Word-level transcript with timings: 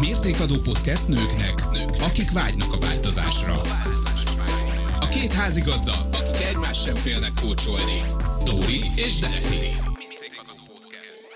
Mértékadó 0.00 0.54
podcast 0.64 1.08
nőknek, 1.08 1.70
nők, 1.72 2.02
akik 2.02 2.30
vágynak 2.30 2.72
a 2.72 2.78
változásra. 2.78 3.60
A 5.00 5.06
két 5.06 5.32
házigazda, 5.32 6.08
akik 6.12 6.46
egymás 6.48 6.80
sem 6.80 6.94
félnek 6.94 7.32
kócsolni. 7.42 8.02
Dóri 8.44 8.80
és 8.96 9.18
Detti. 9.18 9.87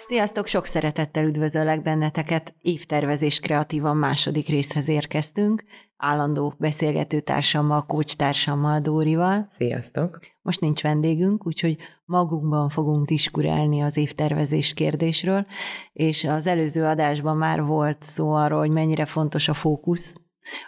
Sziasztok, 0.06 0.46
sok 0.46 0.66
szeretettel 0.66 1.26
üdvözöllek 1.26 1.82
benneteket. 1.82 2.54
Évtervezés 2.60 3.40
kreatívan 3.40 3.96
második 3.96 4.48
részhez 4.48 4.88
érkeztünk. 4.88 5.64
Állandó 5.96 6.54
beszélgető 6.58 7.20
társammal, 7.20 7.86
kócs 7.86 8.16
társammal, 8.16 8.80
Dórival. 8.80 9.46
Sziasztok! 9.48 10.20
Most 10.42 10.60
nincs 10.60 10.82
vendégünk, 10.82 11.46
úgyhogy 11.46 11.76
magunkban 12.04 12.68
fogunk 12.68 13.06
diskurálni 13.06 13.80
az 13.80 13.96
évtervezés 13.96 14.74
kérdésről, 14.74 15.46
és 15.92 16.24
az 16.24 16.46
előző 16.46 16.84
adásban 16.84 17.36
már 17.36 17.62
volt 17.62 18.02
szó 18.02 18.32
arról, 18.32 18.58
hogy 18.58 18.70
mennyire 18.70 19.04
fontos 19.04 19.48
a 19.48 19.54
fókusz, 19.54 20.14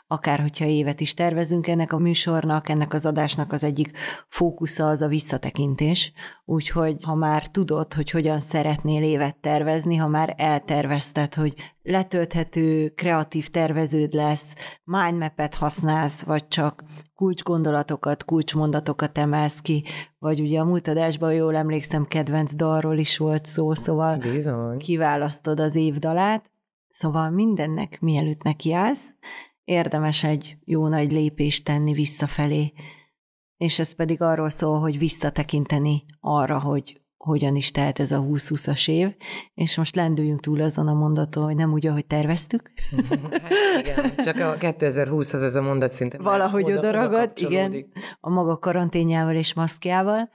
akár 0.06 0.40
hogyha 0.40 0.64
évet 0.64 1.00
is 1.00 1.14
tervezünk 1.14 1.66
ennek 1.66 1.92
a 1.92 1.98
műsornak, 1.98 2.68
ennek 2.68 2.92
az 2.92 3.06
adásnak 3.06 3.52
az 3.52 3.64
egyik 3.64 3.96
fókusza 4.28 4.88
az 4.88 5.00
a 5.00 5.08
visszatekintés. 5.08 6.12
Úgyhogy 6.44 7.04
ha 7.04 7.14
már 7.14 7.48
tudod, 7.48 7.94
hogy 7.94 8.10
hogyan 8.10 8.40
szeretnél 8.40 9.02
évet 9.02 9.36
tervezni, 9.36 9.96
ha 9.96 10.08
már 10.08 10.34
eltervezted, 10.36 11.34
hogy 11.34 11.54
letölthető, 11.82 12.88
kreatív 12.88 13.48
terveződ 13.48 14.12
lesz, 14.12 14.54
mindmap-et 14.84 15.54
használsz, 15.54 16.22
vagy 16.22 16.48
csak 16.48 16.82
kulcsgondolatokat, 17.14 18.24
kulcsmondatokat 18.24 19.18
emelsz 19.18 19.60
ki, 19.60 19.84
vagy 20.18 20.40
ugye 20.40 20.60
a 20.60 20.64
múlt 20.64 20.88
adásban, 20.88 21.32
jól 21.32 21.56
emlékszem, 21.56 22.04
kedvenc 22.04 22.54
dalról 22.54 22.98
is 22.98 23.18
volt 23.18 23.46
szó, 23.46 23.74
szóval 23.74 24.16
Bizony. 24.16 24.78
kiválasztod 24.78 25.60
az 25.60 25.74
évdalát, 25.74 26.50
szóval 26.88 27.30
mindennek 27.30 28.00
mielőtt 28.00 28.42
nekiállsz, 28.42 29.14
érdemes 29.64 30.24
egy 30.24 30.56
jó 30.64 30.88
nagy 30.88 31.12
lépést 31.12 31.64
tenni 31.64 31.92
visszafelé, 31.92 32.72
és 33.56 33.78
ez 33.78 33.94
pedig 33.94 34.22
arról 34.22 34.48
szól, 34.48 34.80
hogy 34.80 34.98
visszatekinteni 34.98 36.04
arra, 36.20 36.60
hogy 36.60 37.02
hogyan 37.24 37.56
is 37.56 37.70
telt 37.70 38.00
ez 38.00 38.12
a 38.12 38.20
20-20-as 38.20 38.88
év, 38.88 39.14
és 39.54 39.76
most 39.76 39.96
lendüljünk 39.96 40.40
túl 40.40 40.60
azon 40.60 40.88
a 40.88 40.94
mondaton, 40.94 41.44
hogy 41.44 41.56
nem 41.56 41.72
úgy, 41.72 41.86
ahogy 41.86 42.06
terveztük. 42.06 42.72
Hát 43.30 43.86
igen, 43.86 44.24
csak 44.24 44.36
a 44.36 44.54
2020 44.58 45.32
az 45.32 45.42
ez 45.42 45.54
a 45.54 45.62
mondat 45.62 45.92
szinte. 45.92 46.18
Valahogy 46.18 46.72
oda, 46.72 47.06
oda 47.06 47.32
igen, 47.34 47.86
a 48.20 48.30
maga 48.30 48.58
karanténjával 48.58 49.34
és 49.34 49.54
maszkjával, 49.54 50.30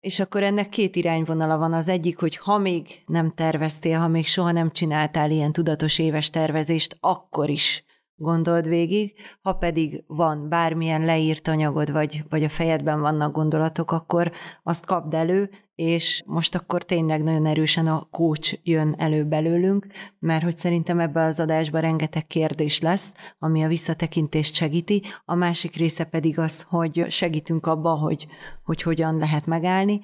és 0.00 0.20
akkor 0.20 0.42
ennek 0.42 0.68
két 0.68 0.96
irányvonala 0.96 1.58
van. 1.58 1.72
Az 1.72 1.88
egyik, 1.88 2.18
hogy 2.18 2.36
ha 2.36 2.58
még 2.58 3.02
nem 3.06 3.30
terveztél, 3.30 3.98
ha 3.98 4.08
még 4.08 4.26
soha 4.26 4.52
nem 4.52 4.70
csináltál 4.70 5.30
ilyen 5.30 5.52
tudatos 5.52 5.98
éves 5.98 6.30
tervezést, 6.30 6.96
akkor 7.00 7.48
is 7.48 7.84
gondold 8.22 8.68
végig, 8.68 9.14
ha 9.40 9.52
pedig 9.52 10.04
van 10.06 10.48
bármilyen 10.48 11.04
leírt 11.04 11.48
anyagod, 11.48 11.92
vagy, 11.92 12.24
vagy 12.28 12.44
a 12.44 12.48
fejedben 12.48 13.00
vannak 13.00 13.32
gondolatok, 13.32 13.90
akkor 13.92 14.32
azt 14.62 14.86
kapd 14.86 15.14
elő, 15.14 15.50
és 15.74 16.22
most 16.26 16.54
akkor 16.54 16.82
tényleg 16.82 17.22
nagyon 17.22 17.46
erősen 17.46 17.86
a 17.86 18.06
coach 18.10 18.58
jön 18.62 18.94
elő 18.98 19.24
belőlünk, 19.24 19.86
mert 20.18 20.42
hogy 20.42 20.56
szerintem 20.56 21.00
ebbe 21.00 21.22
az 21.22 21.40
adásban 21.40 21.80
rengeteg 21.80 22.26
kérdés 22.26 22.80
lesz, 22.80 23.12
ami 23.38 23.64
a 23.64 23.68
visszatekintést 23.68 24.54
segíti, 24.54 25.02
a 25.24 25.34
másik 25.34 25.76
része 25.76 26.04
pedig 26.04 26.38
az, 26.38 26.62
hogy 26.62 27.06
segítünk 27.08 27.66
abba, 27.66 27.90
hogy, 27.90 28.26
hogy 28.64 28.82
hogyan 28.82 29.16
lehet 29.16 29.46
megállni, 29.46 30.00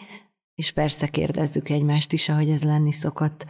és 0.54 0.72
persze 0.72 1.06
kérdezzük 1.06 1.68
egymást 1.68 2.12
is, 2.12 2.28
ahogy 2.28 2.48
ez 2.48 2.62
lenni 2.62 2.92
szokott. 2.92 3.46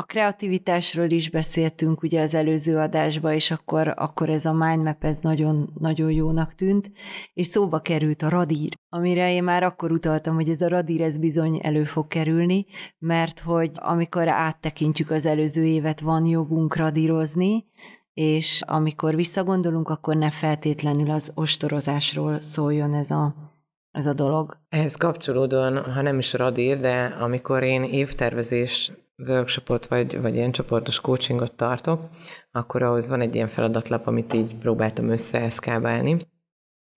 A 0.00 0.04
kreativitásról 0.04 1.10
is 1.10 1.30
beszéltünk 1.30 2.02
ugye 2.02 2.20
az 2.20 2.34
előző 2.34 2.76
adásban, 2.76 3.32
és 3.32 3.50
akkor, 3.50 3.94
akkor 3.96 4.28
ez 4.28 4.44
a 4.44 4.52
mindmap 4.52 5.04
ez 5.04 5.18
nagyon, 5.20 5.70
nagyon 5.78 6.10
jónak 6.10 6.54
tűnt, 6.54 6.90
és 7.34 7.46
szóba 7.46 7.78
került 7.78 8.22
a 8.22 8.28
radír, 8.28 8.78
amire 8.88 9.32
én 9.32 9.42
már 9.42 9.62
akkor 9.62 9.92
utaltam, 9.92 10.34
hogy 10.34 10.48
ez 10.48 10.60
a 10.60 10.68
radír 10.68 11.00
ez 11.00 11.18
bizony 11.18 11.60
elő 11.62 11.84
fog 11.84 12.08
kerülni, 12.08 12.66
mert 12.98 13.40
hogy 13.40 13.70
amikor 13.74 14.28
áttekintjük 14.28 15.10
az 15.10 15.26
előző 15.26 15.64
évet, 15.64 16.00
van 16.00 16.26
jogunk 16.26 16.76
radírozni, 16.76 17.66
és 18.12 18.62
amikor 18.66 19.14
visszagondolunk, 19.14 19.88
akkor 19.88 20.16
ne 20.16 20.30
feltétlenül 20.30 21.10
az 21.10 21.30
ostorozásról 21.34 22.40
szóljon 22.40 22.94
ez 22.94 23.10
a, 23.10 23.34
ez 23.90 24.06
a 24.06 24.12
dolog. 24.12 24.58
Ehhez 24.68 24.96
kapcsolódóan, 24.96 25.92
ha 25.92 26.02
nem 26.02 26.18
is 26.18 26.32
radír, 26.32 26.80
de 26.80 27.16
amikor 27.20 27.62
én 27.62 27.82
évtervezés 27.82 28.92
workshopot, 29.26 29.86
vagy, 29.86 30.20
vagy 30.20 30.34
ilyen 30.34 30.52
csoportos 30.52 31.00
coachingot 31.00 31.52
tartok, 31.52 32.08
akkor 32.50 32.82
ahhoz 32.82 33.08
van 33.08 33.20
egy 33.20 33.34
ilyen 33.34 33.46
feladatlap, 33.46 34.06
amit 34.06 34.32
így 34.32 34.56
próbáltam 34.56 35.08
összeeszkábálni, 35.08 36.16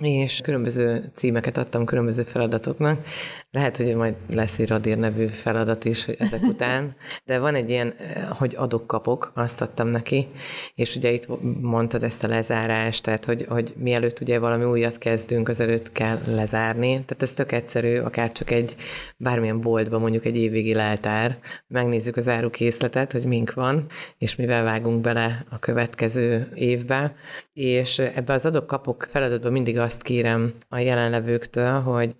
és 0.02 0.42
különböző 0.44 1.12
címeket 1.16 1.58
adtam 1.58 1.86
különböző 1.86 2.24
feladatoknak. 2.24 3.06
Lehet, 3.52 3.78
hogy 3.78 3.96
majd 3.96 4.16
lesz 4.30 4.60
egy 4.60 4.68
Radír 4.68 4.98
nevű 4.98 5.28
feladat 5.28 5.86
is 5.86 6.08
ezek 6.08 6.42
után, 6.54 6.96
de 7.26 7.40
van 7.40 7.56
egy 7.56 7.70
ilyen, 7.70 7.94
hogy 8.30 8.56
adok-kapok, 8.58 9.32
azt 9.36 9.62
adtam 9.62 9.88
neki, 9.88 10.28
és 10.76 10.96
ugye 10.96 11.12
itt 11.12 11.28
mondtad 11.62 12.04
ezt 12.04 12.24
a 12.24 12.28
lezárást, 12.28 13.04
tehát 13.04 13.26
hogy, 13.26 13.46
hogy 13.50 13.74
mielőtt 13.78 14.20
ugye 14.20 14.40
valami 14.40 14.64
újat 14.64 14.98
kezdünk, 14.98 15.50
azelőtt 15.50 15.92
kell 15.92 16.20
lezárni. 16.26 16.90
Tehát 16.90 17.22
ez 17.22 17.34
tök 17.34 17.52
egyszerű, 17.52 18.00
akár 18.00 18.32
csak 18.32 18.52
egy 18.52 18.76
bármilyen 19.18 19.62
boltban, 19.62 20.02
mondjuk 20.02 20.26
egy 20.26 20.38
évvégi 20.38 20.74
leltár, 20.74 21.38
megnézzük 21.68 22.18
az 22.18 22.28
árukészletet, 22.28 23.12
hogy 23.12 23.24
mink 23.24 23.54
van, 23.54 23.86
és 24.18 24.36
mivel 24.36 24.64
vágunk 24.64 25.02
bele 25.02 25.46
a 25.50 25.60
következő 25.60 26.52
évbe, 26.54 27.16
és 27.54 28.00
ebbe 28.00 28.34
az 28.34 28.46
adok-kapok 28.46 29.08
feladatban 29.10 29.52
mindig 29.52 29.78
azt 29.78 29.91
azt 29.92 30.02
kérem 30.02 30.54
a 30.70 30.78
jelenlevőktől, 30.78 31.82
hogy 31.82 32.16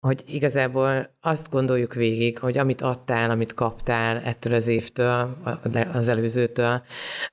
hogy 0.00 0.22
igazából 0.26 1.18
azt 1.20 1.50
gondoljuk 1.50 1.94
végig, 1.94 2.38
hogy 2.38 2.58
amit 2.58 2.80
adtál, 2.80 3.30
amit 3.30 3.54
kaptál 3.54 4.22
ettől 4.24 4.54
az 4.54 4.66
évtől, 4.66 5.36
az 5.92 6.08
előzőtől, 6.08 6.82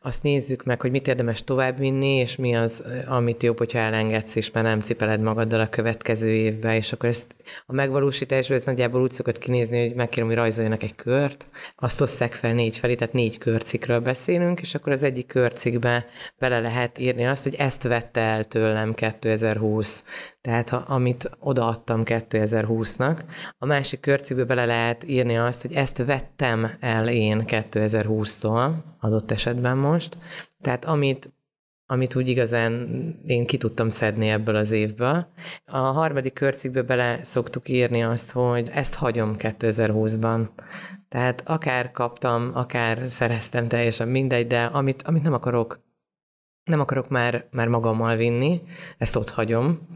azt 0.02 0.24
nézzük 0.24 0.64
meg, 0.64 0.82
hogy 0.82 0.92
mit 0.92 1.08
érdemes 1.08 1.44
továbbvinni, 1.44 2.16
és 2.16 2.36
mi 2.36 2.56
az, 2.56 2.84
amit 3.08 3.44
jobb, 3.44 3.58
hogyha 3.58 3.80
elengedsz, 3.80 4.36
és 4.36 4.52
már 4.52 4.64
nem 4.64 4.80
cipeled 4.80 5.22
magaddal 5.22 5.60
a 5.60 5.70
következő 5.70 6.30
évbe, 6.30 6.76
és 6.76 6.92
akkor 6.92 7.10
ezt 7.10 7.36
a 7.66 7.74
megvalósításban 7.74 8.58
ez 8.58 8.64
nagyjából 8.64 9.02
úgy 9.02 9.12
szokott 9.12 9.38
kinézni, 9.38 9.88
hogy 9.88 9.96
megkérem, 9.96 10.28
hogy 10.28 10.38
rajzoljanak 10.38 10.84
egy 10.84 10.96
kört, 10.96 11.48
azt 11.76 12.02
osszák 12.02 12.32
fel 12.34 12.54
négy 12.54 12.78
felé, 12.78 12.96
tehát 12.96 13.14
négy 13.14 13.38
körcikről 13.38 14.00
beszélünk, 14.00 14.60
és 14.60 14.76
akkor 14.76 14.92
az 14.92 15.04
egyik 15.04 15.28
körcikbe 15.28 16.06
bele 16.38 16.60
lehet 16.60 17.00
írni 17.00 17.26
azt, 17.26 17.44
hogy 17.44 17.56
ezt 17.56 17.84
vette 17.84 18.22
el 18.22 18.46
tőlem 18.46 18.94
2020. 18.94 20.04
Tehát 20.42 20.70
ha, 20.70 20.84
amit 20.88 21.30
odaadtam 21.40 22.04
2020-nak, 22.66 23.20
a 23.58 23.66
másik 23.66 24.00
körcikbe 24.00 24.44
bele 24.44 24.66
lehet 24.66 25.04
írni 25.08 25.38
azt, 25.38 25.62
hogy 25.62 25.74
ezt 25.74 26.06
vettem 26.06 26.72
el 26.80 27.10
én 27.10 27.44
2020-tól, 27.48 28.72
adott 29.00 29.32
esetben 29.32 29.78
most. 29.78 30.18
Tehát 30.62 30.86
amit 30.86 31.32
amit 31.90 32.16
úgy 32.16 32.28
igazán 32.28 32.72
én 33.26 33.46
ki 33.46 33.58
tudtam 33.58 33.90
szedni 33.90 34.30
ebből 34.30 34.56
az 34.56 34.72
évből. 34.72 35.28
A 35.66 35.78
harmadik 35.78 36.34
körcikbe 36.34 36.82
bele 36.82 37.24
szoktuk 37.24 37.70
írni 37.70 38.04
azt, 38.04 38.32
hogy 38.32 38.70
ezt 38.74 38.96
hagyom 38.96 39.36
2020-ban. 39.38 40.48
Tehát 41.10 41.44
akár 41.46 41.92
kaptam, 41.92 42.52
akár 42.54 43.02
szereztem 43.06 43.68
teljesen 43.68 44.08
mindegy, 44.08 44.48
de 44.48 44.64
amit, 44.64 45.02
amit 45.02 45.24
nem 45.24 45.34
akarok 45.34 45.86
nem 46.64 46.80
akarok 46.80 47.10
már, 47.10 47.48
már 47.52 47.68
magammal 47.68 48.16
vinni, 48.16 48.62
ezt 48.98 49.16
ott 49.16 49.30
hagyom, 49.30 49.88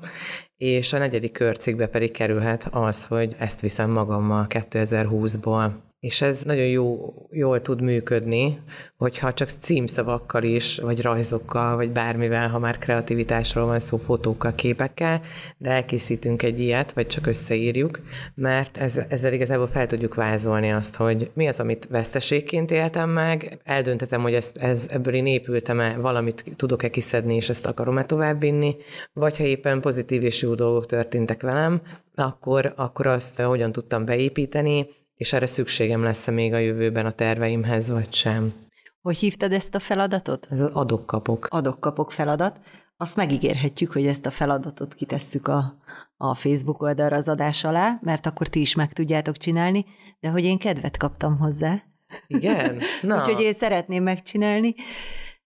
és 0.61 0.93
a 0.93 0.97
negyedik 0.97 1.31
körcikbe 1.31 1.87
pedig 1.87 2.11
kerülhet 2.11 2.67
az, 2.71 3.05
hogy 3.05 3.35
ezt 3.37 3.61
viszem 3.61 3.89
magammal 3.89 4.45
2020-ból. 4.49 5.71
És 6.01 6.21
ez 6.21 6.41
nagyon 6.43 6.65
jó, 6.65 7.13
jól 7.31 7.61
tud 7.61 7.81
működni, 7.81 8.59
hogyha 8.97 9.33
csak 9.33 9.49
címszavakkal 9.59 10.43
is, 10.43 10.77
vagy 10.77 11.01
rajzokkal, 11.01 11.75
vagy 11.75 11.91
bármivel, 11.91 12.49
ha 12.49 12.59
már 12.59 12.77
kreativitásról 12.77 13.65
van 13.65 13.79
szó, 13.79 13.97
fotókkal, 13.97 14.55
képekkel, 14.55 15.21
de 15.57 15.69
elkészítünk 15.69 16.43
egy 16.43 16.59
ilyet, 16.59 16.91
vagy 16.93 17.07
csak 17.07 17.27
összeírjuk, 17.27 17.99
mert 18.35 18.77
ez, 18.77 19.01
ezzel 19.09 19.33
igazából 19.33 19.67
fel 19.67 19.87
tudjuk 19.87 20.15
vázolni 20.15 20.71
azt, 20.71 20.95
hogy 20.95 21.31
mi 21.33 21.47
az, 21.47 21.59
amit 21.59 21.87
veszteségként 21.89 22.71
éltem 22.71 23.09
meg, 23.09 23.59
eldöntetem, 23.63 24.21
hogy 24.21 24.33
ez, 24.33 24.51
ez 24.55 24.87
ebből 24.89 25.13
én 25.13 25.25
épültem-e, 25.25 25.97
valamit 25.97 26.43
tudok-e 26.55 26.89
kiszedni, 26.89 27.35
és 27.35 27.49
ezt 27.49 27.65
akarom-e 27.65 28.05
továbbvinni, 28.05 28.75
vagy 29.13 29.37
ha 29.37 29.43
éppen 29.43 29.81
pozitív 29.81 30.23
és 30.23 30.41
jó 30.41 30.55
dolgok 30.55 30.85
történtek 30.85 31.41
velem, 31.41 31.81
akkor, 32.15 32.73
akkor 32.75 33.07
azt 33.07 33.41
hogyan 33.41 33.71
tudtam 33.71 34.05
beépíteni, 34.05 34.85
és 35.21 35.33
erre 35.33 35.45
szükségem 35.45 36.03
lesz-e 36.03 36.31
még 36.31 36.53
a 36.53 36.57
jövőben 36.57 37.05
a 37.05 37.11
terveimhez, 37.11 37.89
vagy 37.89 38.13
sem. 38.13 38.53
Hogy 39.01 39.17
hívtad 39.17 39.51
ezt 39.51 39.75
a 39.75 39.79
feladatot? 39.79 40.47
Ez 40.49 40.61
az 40.61 40.71
adok-kapok. 40.73 41.47
Adok-kapok 41.49 42.11
feladat. 42.11 42.59
Azt 42.97 43.15
megígérhetjük, 43.15 43.91
hogy 43.91 44.05
ezt 44.05 44.25
a 44.25 44.31
feladatot 44.31 44.93
kitesszük 44.93 45.47
a, 45.47 45.77
a 46.17 46.35
Facebook 46.35 46.81
oldalra 46.81 47.15
az 47.15 47.27
adás 47.27 47.63
alá, 47.63 47.99
mert 48.01 48.25
akkor 48.25 48.47
ti 48.47 48.61
is 48.61 48.75
meg 48.75 48.93
tudjátok 48.93 49.37
csinálni, 49.37 49.85
de 50.19 50.29
hogy 50.29 50.43
én 50.43 50.57
kedvet 50.57 50.97
kaptam 50.97 51.37
hozzá. 51.37 51.83
Igen? 52.27 52.81
Na. 53.01 53.15
Úgyhogy 53.15 53.41
én 53.41 53.53
szeretném 53.53 54.03
megcsinálni. 54.03 54.75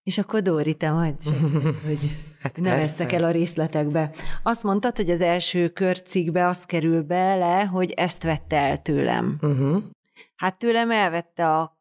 És 0.06 0.18
akkor 0.18 0.42
Dóri, 0.42 0.74
te 0.74 0.92
majd 0.92 1.16
segítesz, 1.22 1.84
hogy 1.86 2.18
hát 2.42 2.60
ne 2.62 2.76
veszek 2.76 3.12
el 3.12 3.24
a 3.24 3.32
részletekbe. 3.32 4.12
Azt 4.44 4.64
mondtad, 4.64 4.96
hogy 4.96 5.10
az 5.10 5.22
első 5.22 5.70
körcikbe 5.70 6.48
az 6.48 6.66
kerül 6.66 7.04
bele, 7.04 7.64
hogy 7.64 7.92
ezt 7.92 8.24
vette 8.24 8.58
el 8.58 8.82
tőlem. 8.82 9.38
Uh-huh. 9.42 9.84
Hát 10.36 10.58
tőlem 10.58 10.92
elvette 10.92 11.56
a 11.56 11.80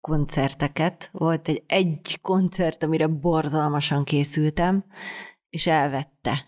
koncerteket. 0.00 1.08
Volt 1.12 1.48
egy, 1.48 1.62
egy 1.66 2.18
koncert, 2.22 2.82
amire 2.82 3.06
borzalmasan 3.06 4.04
készültem, 4.04 4.84
és 5.48 5.66
elvette. 5.66 6.44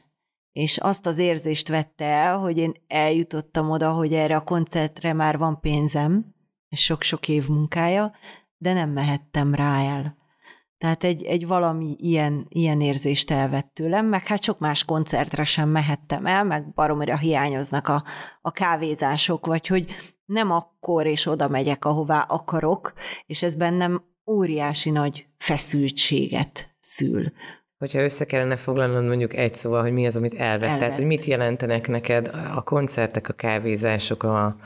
És 0.53 0.79
azt 0.79 1.07
az 1.07 1.19
érzést 1.19 1.69
vette 1.69 2.05
el, 2.05 2.39
hogy 2.39 2.59
én 2.59 2.73
eljutottam 2.87 3.71
oda, 3.71 3.93
hogy 3.93 4.15
erre 4.15 4.37
a 4.37 4.45
koncertre 4.45 5.13
már 5.13 5.39
van 5.39 5.61
pénzem, 5.61 6.35
és 6.69 6.85
sok-sok 6.85 7.29
év 7.29 7.49
munkája, 7.49 8.13
de 8.57 8.73
nem 8.73 8.91
mehettem 8.91 9.55
rá 9.55 9.83
el. 9.83 10.18
Tehát 10.79 11.05
egy, 11.05 11.25
egy 11.25 11.47
valami 11.47 11.97
ilyen, 11.99 12.47
ilyen 12.49 12.81
érzést 12.81 13.31
elvett 13.31 13.71
tőlem, 13.75 14.07
meg 14.07 14.27
hát 14.27 14.43
sok 14.43 14.59
más 14.59 14.85
koncertre 14.85 15.45
sem 15.45 15.69
mehettem 15.69 16.27
el, 16.27 16.45
meg 16.45 16.73
baromira 16.73 17.17
hiányoznak 17.17 17.89
a, 17.89 18.05
a 18.41 18.51
kávézások, 18.51 19.47
vagy 19.47 19.67
hogy 19.67 19.87
nem 20.25 20.51
akkor 20.51 21.07
és 21.07 21.27
oda 21.27 21.49
megyek, 21.49 21.85
ahová 21.85 22.21
akarok, 22.21 22.93
és 23.27 23.43
ez 23.43 23.55
bennem 23.55 24.03
óriási 24.31 24.91
nagy 24.91 25.27
feszültséget 25.39 26.77
szül. 26.81 27.25
Hogyha 27.79 28.03
össze 28.03 28.25
kellene 28.25 28.57
foglalnod 28.57 29.07
mondjuk 29.07 29.35
egy 29.35 29.55
szóval, 29.55 29.83
hogy 29.83 29.93
mi 29.93 30.07
az, 30.07 30.17
amit 30.17 30.35
elvett, 30.35 30.63
elvett. 30.63 30.79
tehát 30.79 30.97
hogy 30.97 31.07
mit 31.07 31.25
jelentenek 31.25 31.89
neked 31.89 32.31
a 32.55 32.63
koncertek, 32.63 33.29
a 33.29 33.33
kávézások, 33.33 34.23
a... 34.23 34.57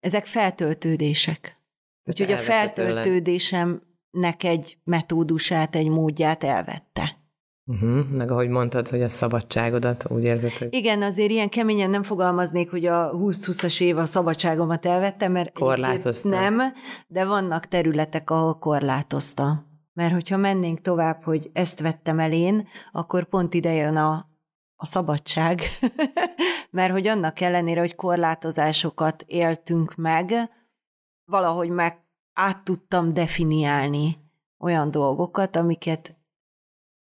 Ezek 0.00 0.26
feltöltődések. 0.26 1.56
Úgyhogy 2.04 2.32
a 2.32 2.38
feltöltődésemnek 4.16 4.44
egy 4.44 4.78
metódusát, 4.84 5.74
egy 5.74 5.88
módját 5.88 6.44
elvette. 6.44 7.16
Uh-huh. 7.68 8.08
Meg 8.08 8.30
ahogy 8.30 8.48
mondtad, 8.48 8.88
hogy 8.88 9.02
a 9.02 9.08
szabadságodat 9.08 10.10
úgy 10.10 10.24
érzed, 10.24 10.52
hogy... 10.52 10.74
Igen, 10.74 11.02
azért 11.02 11.30
ilyen 11.30 11.48
keményen 11.48 11.90
nem 11.90 12.02
fogalmaznék, 12.02 12.70
hogy 12.70 12.86
a 12.86 13.10
20-20-as 13.12 13.80
év 13.80 13.96
a 13.96 14.06
szabadságomat 14.06 14.86
elvettem, 14.86 15.32
mert 15.32 15.52
korlátozta. 15.52 16.28
nem, 16.28 16.60
de 17.06 17.24
vannak 17.24 17.66
területek, 17.66 18.30
ahol 18.30 18.58
korlátozta. 18.58 19.64
Mert 19.92 20.12
hogyha 20.12 20.36
mennénk 20.36 20.80
tovább, 20.80 21.22
hogy 21.22 21.50
ezt 21.52 21.80
vettem 21.80 22.18
el 22.18 22.32
én, 22.32 22.68
akkor 22.92 23.24
pont 23.24 23.54
ide 23.54 23.72
jön 23.72 23.96
a, 23.96 24.28
a 24.76 24.84
szabadság, 24.86 25.60
mert 26.70 26.92
hogy 26.92 27.06
annak 27.06 27.40
ellenére, 27.40 27.80
hogy 27.80 27.94
korlátozásokat 27.94 29.24
éltünk 29.26 29.94
meg, 29.94 30.50
valahogy 31.24 31.70
meg 31.70 32.05
át 32.36 32.64
tudtam 32.64 33.12
definiálni 33.12 34.16
olyan 34.58 34.90
dolgokat, 34.90 35.56
amiket 35.56 36.16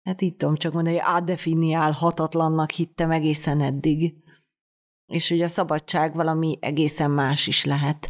hát 0.02 0.20
így 0.20 0.36
tudom 0.36 0.56
csak 0.56 0.72
mondani, 0.72 0.96
hogy 0.96 1.04
átdefiniálhatatlannak 1.06 2.70
hittem 2.70 3.10
egészen 3.10 3.60
eddig. 3.60 4.22
És 5.06 5.28
hogy 5.28 5.42
a 5.42 5.48
szabadság 5.48 6.14
valami 6.14 6.58
egészen 6.60 7.10
más 7.10 7.46
is 7.46 7.64
lehet. 7.64 8.08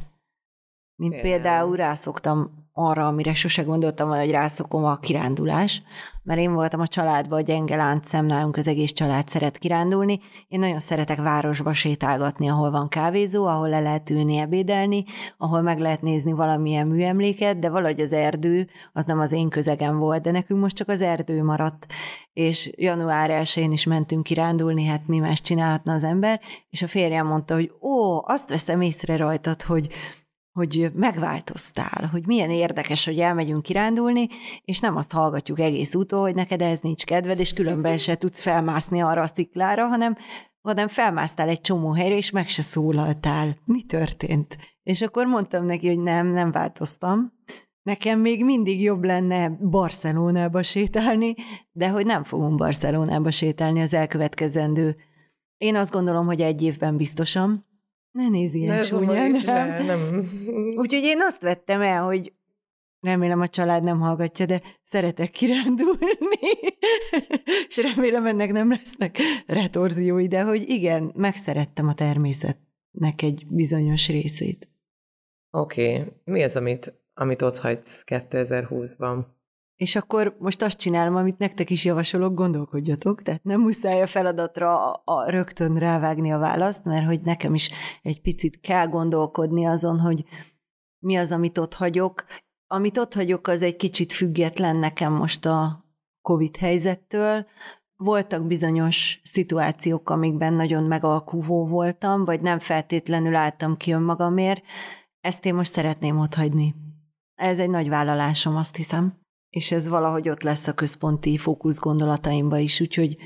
Mint 0.95 1.13
például, 1.13 1.33
például 1.33 1.77
rászoktam 1.77 2.58
arra, 2.79 3.07
amire 3.07 3.35
sose 3.35 3.63
gondoltam 3.63 4.07
volna, 4.07 4.23
hogy 4.23 4.31
rászokom 4.31 4.85
a 4.85 4.97
kirándulás, 4.97 5.83
mert 6.23 6.41
én 6.41 6.53
voltam 6.53 6.81
a 6.81 6.87
családban 6.87 7.39
a 7.39 7.43
gyenge 7.43 7.77
láncszem, 7.77 8.27
nálunk 8.27 8.57
az 8.57 8.67
egész 8.67 8.93
család 8.93 9.29
szeret 9.29 9.59
kirándulni. 9.59 10.21
Én 10.49 10.59
nagyon 10.59 10.79
szeretek 10.81 11.19
városba 11.19 11.73
sétálgatni, 11.73 12.49
ahol 12.49 12.71
van 12.71 12.89
kávézó, 12.89 13.47
ahol 13.47 13.69
le 13.69 13.81
lehet 13.81 14.11
ülni, 14.11 14.37
ebédelni, 14.37 15.05
ahol 15.37 15.61
meg 15.61 15.79
lehet 15.79 16.03
nézni 16.03 16.33
valamilyen 16.33 16.87
műemléket, 16.87 17.59
de 17.59 17.71
valahogy 17.71 18.01
az 18.01 18.13
erdő, 18.13 18.69
az 18.93 19.05
nem 19.05 19.19
az 19.19 19.33
én 19.33 19.49
közegem 19.49 19.99
volt, 19.99 20.23
de 20.23 20.31
nekünk 20.31 20.61
most 20.61 20.77
csak 20.77 20.89
az 20.89 21.01
erdő 21.01 21.45
maradt. 21.45 21.87
És 22.33 22.73
január 22.77 23.31
1 23.31 23.69
is 23.71 23.85
mentünk 23.85 24.23
kirándulni, 24.23 24.87
hát 24.87 25.07
mi 25.07 25.19
más 25.19 25.41
csinálhatna 25.41 25.93
az 25.93 26.05
ember, 26.05 26.41
és 26.71 26.83
a 26.83 26.89
férjem 26.89 27.27
mondta, 27.27 27.55
hogy 27.55 27.73
ó, 27.81 28.23
azt 28.27 28.51
veszem 28.51 28.81
észre 28.81 29.17
rajtad, 29.17 29.63
hogy 29.63 29.89
hogy 30.53 30.91
megváltoztál, 30.95 32.09
hogy 32.13 32.27
milyen 32.27 32.51
érdekes, 32.51 33.05
hogy 33.05 33.19
elmegyünk 33.19 33.63
kirándulni, 33.63 34.29
és 34.65 34.81
nem 34.81 34.97
azt 34.97 35.13
hallgatjuk 35.13 35.61
egész 35.61 35.95
úton, 35.95 36.21
hogy 36.21 36.35
neked 36.35 36.63
ez 36.63 36.79
nincs 36.81 37.05
kedved, 37.05 37.41
és 37.41 37.53
különben 37.53 37.99
se 37.99 38.17
tudsz 38.17 38.43
felmászni 38.43 39.03
arra 39.03 39.23
a 39.23 39.27
sziklára, 39.27 39.87
hanem, 39.87 40.17
hanem 40.61 40.89
felmásztál 40.89 41.49
egy 41.49 41.61
csomó 41.61 41.93
helyre, 41.93 42.17
és 42.17 42.31
meg 42.31 42.49
se 42.49 42.63
szólaltál. 42.63 43.57
Mi 43.65 43.83
történt? 43.83 44.57
És 44.83 45.03
akkor 45.03 45.27
mondtam 45.27 45.65
neki, 45.65 45.89
hogy 45.89 45.99
nem, 45.99 46.27
nem 46.27 46.53
változtam. 46.53 47.33
Nekem 47.83 48.21
még 48.21 48.45
mindig 48.45 48.83
jobb 48.83 49.05
lenne 49.05 49.49
Barcelonába 49.49 50.63
sétálni, 50.63 51.35
de 51.73 51.89
hogy 51.89 52.07
nem 52.07 52.25
fogunk 52.25 52.57
Barcelonába 52.57 53.31
sétálni 53.31 53.81
az 53.81 53.95
elkövetkezendő. 53.95 54.97
Én 55.57 55.77
azt 55.77 55.91
gondolom, 55.91 56.27
hogy 56.27 56.41
egy 56.41 56.63
évben 56.63 56.97
biztosan, 56.97 57.68
ne 58.19 58.29
nézz 58.29 58.55
ilyen 58.55 58.77
ne 58.77 58.83
csúnyán. 58.83 59.31
Nem. 59.31 59.85
nem. 59.85 60.29
Úgyhogy 60.83 61.03
én 61.03 61.21
azt 61.21 61.43
vettem 61.43 61.81
el, 61.81 62.05
hogy 62.05 62.33
remélem 63.01 63.41
a 63.41 63.49
család 63.49 63.83
nem 63.83 63.99
hallgatja, 64.01 64.47
de 64.47 64.63
szeretek 64.83 65.31
kirándulni, 65.31 66.59
és 67.69 67.77
remélem 67.77 68.27
ennek 68.27 68.53
nem 68.53 68.69
lesznek 68.69 69.19
retorziói, 69.47 70.29
de 70.29 70.43
hogy 70.43 70.69
igen, 70.69 71.13
megszerettem 71.15 71.89
a 71.89 71.95
természetnek 71.95 73.23
egy 73.23 73.47
bizonyos 73.49 74.09
részét. 74.09 74.69
Oké, 75.51 75.93
okay. 75.93 76.13
mi 76.25 76.43
az, 76.43 76.57
amit, 76.57 77.01
amit 77.15 77.43
ott 77.43 77.59
hagysz 77.59 78.05
2020-ban? 78.07 79.25
És 79.79 79.97
akkor 79.97 80.37
most 80.39 80.63
azt 80.63 80.79
csinálom, 80.79 81.17
amit 81.17 81.39
nektek 81.39 81.71
is 81.71 81.85
javasolok, 81.85 82.35
gondolkodjatok, 82.35 83.23
tehát 83.23 83.45
nem 83.45 83.61
muszáj 83.61 84.03
a 84.03 84.07
feladatra 84.07 84.93
a, 84.93 85.03
a 85.05 85.31
rögtön 85.31 85.77
rávágni 85.77 86.33
a 86.33 86.39
választ, 86.39 86.85
mert 86.85 87.07
hogy 87.07 87.23
nekem 87.23 87.55
is 87.55 87.71
egy 88.03 88.21
picit 88.21 88.61
kell 88.61 88.87
gondolkodni 88.87 89.67
azon, 89.67 90.01
hogy 90.01 90.25
mi 90.99 91.17
az, 91.17 91.33
amit 91.33 91.59
ott 91.59 91.75
hagyok. 91.75 92.25
Amit 92.67 92.99
ott 92.99 93.15
hagyok, 93.15 93.47
az 93.47 93.63
egy 93.63 93.77
kicsit 93.77 94.13
független 94.13 94.77
nekem 94.77 95.13
most 95.13 95.47
a 95.47 95.85
COVID 96.23 96.57
helyzettől. 96.57 97.47
Voltak 97.97 98.47
bizonyos 98.47 99.21
szituációk, 99.25 100.11
amikben 100.11 100.53
nagyon 100.53 100.85
megalkuvó 100.85 101.67
voltam, 101.67 102.25
vagy 102.25 102.41
nem 102.41 102.59
feltétlenül 102.59 103.35
álltam 103.35 103.77
ki 103.77 103.93
önmagamért. 103.93 104.63
Ezt 105.21 105.45
én 105.45 105.55
most 105.55 105.73
szeretném 105.73 106.17
hagyni. 106.35 106.75
Ez 107.35 107.59
egy 107.59 107.71
nagy 107.71 107.89
vállalásom, 107.89 108.57
azt 108.57 108.77
hiszem 108.77 109.27
és 109.59 109.73
ez 109.73 109.89
valahogy 109.89 110.29
ott 110.29 110.43
lesz 110.43 110.67
a 110.67 110.73
központi 110.73 111.37
fókusz 111.37 111.79
gondolataimba 111.79 112.59
is, 112.59 112.81
úgyhogy 112.81 113.19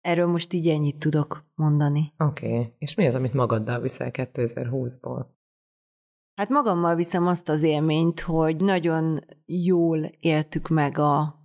erről 0.00 0.26
most 0.26 0.52
így 0.52 0.68
ennyit 0.68 0.98
tudok 0.98 1.44
mondani. 1.54 2.12
Oké, 2.18 2.46
okay. 2.46 2.74
és 2.78 2.94
mi 2.94 3.06
az, 3.06 3.14
amit 3.14 3.32
magaddal 3.32 3.80
viszel 3.80 4.10
2020-ból? 4.12 5.26
Hát 6.34 6.48
magammal 6.48 6.94
viszem 6.94 7.26
azt 7.26 7.48
az 7.48 7.62
élményt, 7.62 8.20
hogy 8.20 8.56
nagyon 8.56 9.20
jól 9.46 10.10
éltük 10.20 10.68
meg 10.68 10.98
a 10.98 11.36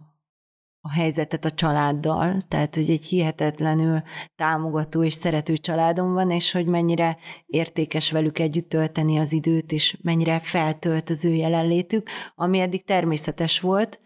a 0.86 0.92
helyzetet 0.92 1.46
a 1.46 1.52
családdal, 1.52 2.44
tehát 2.48 2.76
hogy 2.76 2.90
egy 2.90 3.06
hihetetlenül 3.06 4.02
támogató 4.36 5.04
és 5.04 5.14
szerető 5.14 5.58
családom 5.58 6.14
van, 6.14 6.32
és 6.32 6.52
hogy 6.52 6.66
mennyire 6.66 7.18
értékes 7.46 8.12
velük 8.12 8.40
együtt 8.40 8.70
tölteni 8.70 9.18
az 9.18 9.32
időt, 9.32 9.72
és 9.72 9.98
mennyire 10.02 10.40
feltöltöző 10.40 11.30
jelenlétük, 11.30 12.10
ami 12.36 12.60
eddig 12.60 12.84
természetes 12.86 13.60
volt, 13.60 14.00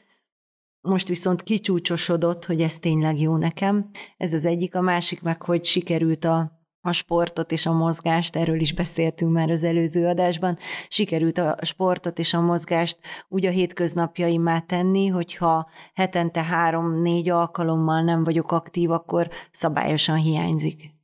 most 0.82 1.08
viszont 1.08 1.44
kicsúcsosodott, 1.44 2.46
hogy 2.46 2.62
ez 2.62 2.80
tényleg 2.80 3.20
jó 3.20 3.38
nekem. 3.38 3.90
Ez 4.18 4.34
az 4.34 4.46
egyik, 4.46 4.76
a 4.76 4.82
másik 4.82 5.22
meg, 5.22 5.42
hogy 5.42 5.66
sikerült 5.66 6.26
a 6.26 6.58
a 6.88 6.92
sportot 6.92 7.52
és 7.52 7.66
a 7.66 7.72
mozgást, 7.72 8.36
erről 8.36 8.60
is 8.60 8.74
beszéltünk 8.74 9.32
már 9.32 9.50
az 9.50 9.64
előző 9.64 10.08
adásban, 10.08 10.58
sikerült 10.88 11.38
a 11.38 11.58
sportot 11.62 12.20
és 12.20 12.34
a 12.34 12.42
mozgást 12.42 12.98
úgy 13.28 13.46
a 13.46 13.50
hétköznapjaimmá 13.50 14.60
tenni, 14.60 15.08
hogyha 15.08 15.70
hetente 15.94 16.44
három-négy 16.44 17.30
alkalommal 17.30 18.02
nem 18.02 18.24
vagyok 18.24 18.52
aktív, 18.52 18.92
akkor 18.92 19.30
szabályosan 19.52 20.16
hiányzik. 20.16 20.96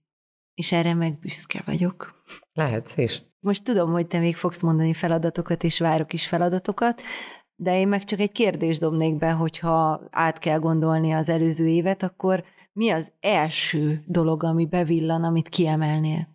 És 0.54 0.72
erre 0.72 0.94
meg 0.94 1.20
büszke 1.20 1.62
vagyok. 1.66 2.24
Lehetsz 2.54 2.98
is. 2.98 3.24
Most 3.40 3.64
tudom, 3.64 3.92
hogy 3.92 4.08
te 4.08 4.20
még 4.20 4.36
fogsz 4.36 4.62
mondani 4.62 4.94
feladatokat, 4.94 5.64
és 5.64 5.80
várok 5.80 6.14
is 6.14 6.28
feladatokat, 6.28 7.02
de 7.64 7.80
én 7.80 7.88
meg 7.88 8.04
csak 8.04 8.20
egy 8.20 8.32
kérdést 8.32 8.80
dobnék 8.80 9.18
be, 9.18 9.32
hogyha 9.32 10.02
át 10.12 10.40
kell 10.40 10.60
gondolni 10.60 11.12
az 11.12 11.30
előző 11.30 11.68
évet, 11.68 12.04
akkor 12.04 12.44
mi 12.74 12.90
az 12.90 13.12
első 13.20 14.04
dolog, 14.06 14.44
ami 14.44 14.66
bevillan, 14.66 15.24
amit 15.24 15.50
kiemelnél? 15.50 16.28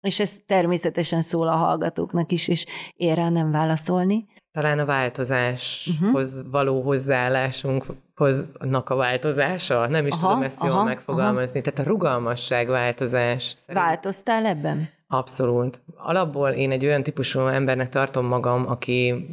És 0.00 0.20
ez 0.20 0.36
természetesen 0.46 1.22
szól 1.22 1.48
a 1.48 1.56
hallgatóknak 1.56 2.32
is, 2.32 2.48
és 2.48 2.66
ér 2.96 3.14
rá 3.14 3.28
nem 3.28 3.50
válaszolni. 3.50 4.26
Talán 4.52 4.78
a 4.78 4.84
változáshoz 4.84 6.36
uh-huh. 6.36 6.50
való 6.50 6.82
hozzáállásunkhoz 6.82 8.44
a 8.84 8.94
változása, 8.94 9.88
nem 9.88 10.06
is 10.06 10.12
aha, 10.12 10.28
tudom 10.28 10.42
ezt 10.42 10.62
jól 10.62 10.72
aha, 10.72 10.84
megfogalmazni, 10.84 11.60
aha. 11.60 11.70
tehát 11.70 11.88
a 11.88 11.90
rugalmasság 11.90 12.68
változás. 12.68 13.54
Szerint... 13.56 13.84
Változtál 13.84 14.46
ebben? 14.46 14.88
Abszolút. 15.06 15.82
Alapból 15.96 16.48
én 16.48 16.70
egy 16.70 16.84
olyan 16.84 17.02
típusú 17.02 17.40
embernek 17.40 17.88
tartom 17.88 18.26
magam, 18.26 18.66
aki 18.66 19.26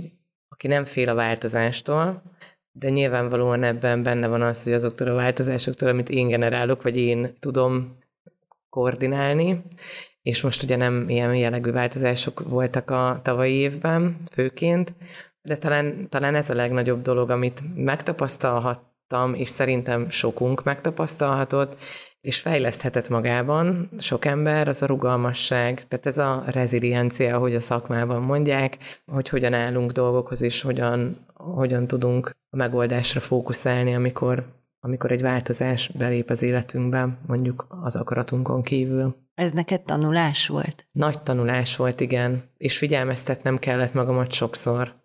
aki 0.59 0.67
nem 0.67 0.85
fél 0.85 1.09
a 1.09 1.13
változástól, 1.13 2.21
de 2.71 2.89
nyilvánvalóan 2.89 3.63
ebben 3.63 4.03
benne 4.03 4.27
van 4.27 4.41
az, 4.41 4.63
hogy 4.63 4.73
azoktól 4.73 5.07
a 5.07 5.13
változásoktól, 5.13 5.89
amit 5.89 6.09
én 6.09 6.27
generálok, 6.27 6.81
vagy 6.81 6.97
én 6.97 7.35
tudom 7.39 7.97
koordinálni, 8.69 9.61
és 10.21 10.41
most 10.41 10.63
ugye 10.63 10.75
nem 10.75 11.09
ilyen 11.09 11.35
jellegű 11.35 11.71
változások 11.71 12.39
voltak 12.39 12.89
a 12.89 13.19
tavalyi 13.23 13.53
évben 13.53 14.17
főként, 14.31 14.93
de 15.41 15.57
talán, 15.57 16.09
talán 16.09 16.35
ez 16.35 16.49
a 16.49 16.55
legnagyobb 16.55 17.01
dolog, 17.01 17.29
amit 17.29 17.61
megtapasztalhattam, 17.75 19.33
és 19.33 19.49
szerintem 19.49 20.09
sokunk 20.09 20.63
megtapasztalhatott, 20.63 21.77
és 22.21 22.39
fejleszthetett 22.39 23.09
magában 23.09 23.89
sok 23.97 24.25
ember, 24.25 24.67
az 24.67 24.81
a 24.81 24.85
rugalmasság, 24.85 25.87
tehát 25.87 26.05
ez 26.05 26.17
a 26.17 26.43
reziliencia, 26.47 27.35
ahogy 27.35 27.55
a 27.55 27.59
szakmában 27.59 28.21
mondják, 28.21 28.77
hogy 29.05 29.29
hogyan 29.29 29.53
állunk 29.53 29.91
dolgokhoz, 29.91 30.41
és 30.41 30.61
hogyan, 30.61 31.25
hogyan 31.33 31.87
tudunk 31.87 32.35
a 32.49 32.55
megoldásra 32.55 33.19
fókuszálni, 33.19 33.95
amikor, 33.95 34.45
amikor 34.79 35.11
egy 35.11 35.21
változás 35.21 35.87
belép 35.87 36.29
az 36.29 36.43
életünkbe, 36.43 37.17
mondjuk 37.27 37.67
az 37.83 37.95
akaratunkon 37.95 38.61
kívül. 38.61 39.15
Ez 39.35 39.51
neked 39.51 39.81
tanulás 39.81 40.47
volt? 40.47 40.87
Nagy 40.91 41.21
tanulás 41.21 41.75
volt, 41.75 41.99
igen, 41.99 42.43
és 42.57 42.77
figyelmeztetnem 42.77 43.57
kellett 43.57 43.93
magamat 43.93 44.31
sokszor 44.31 44.98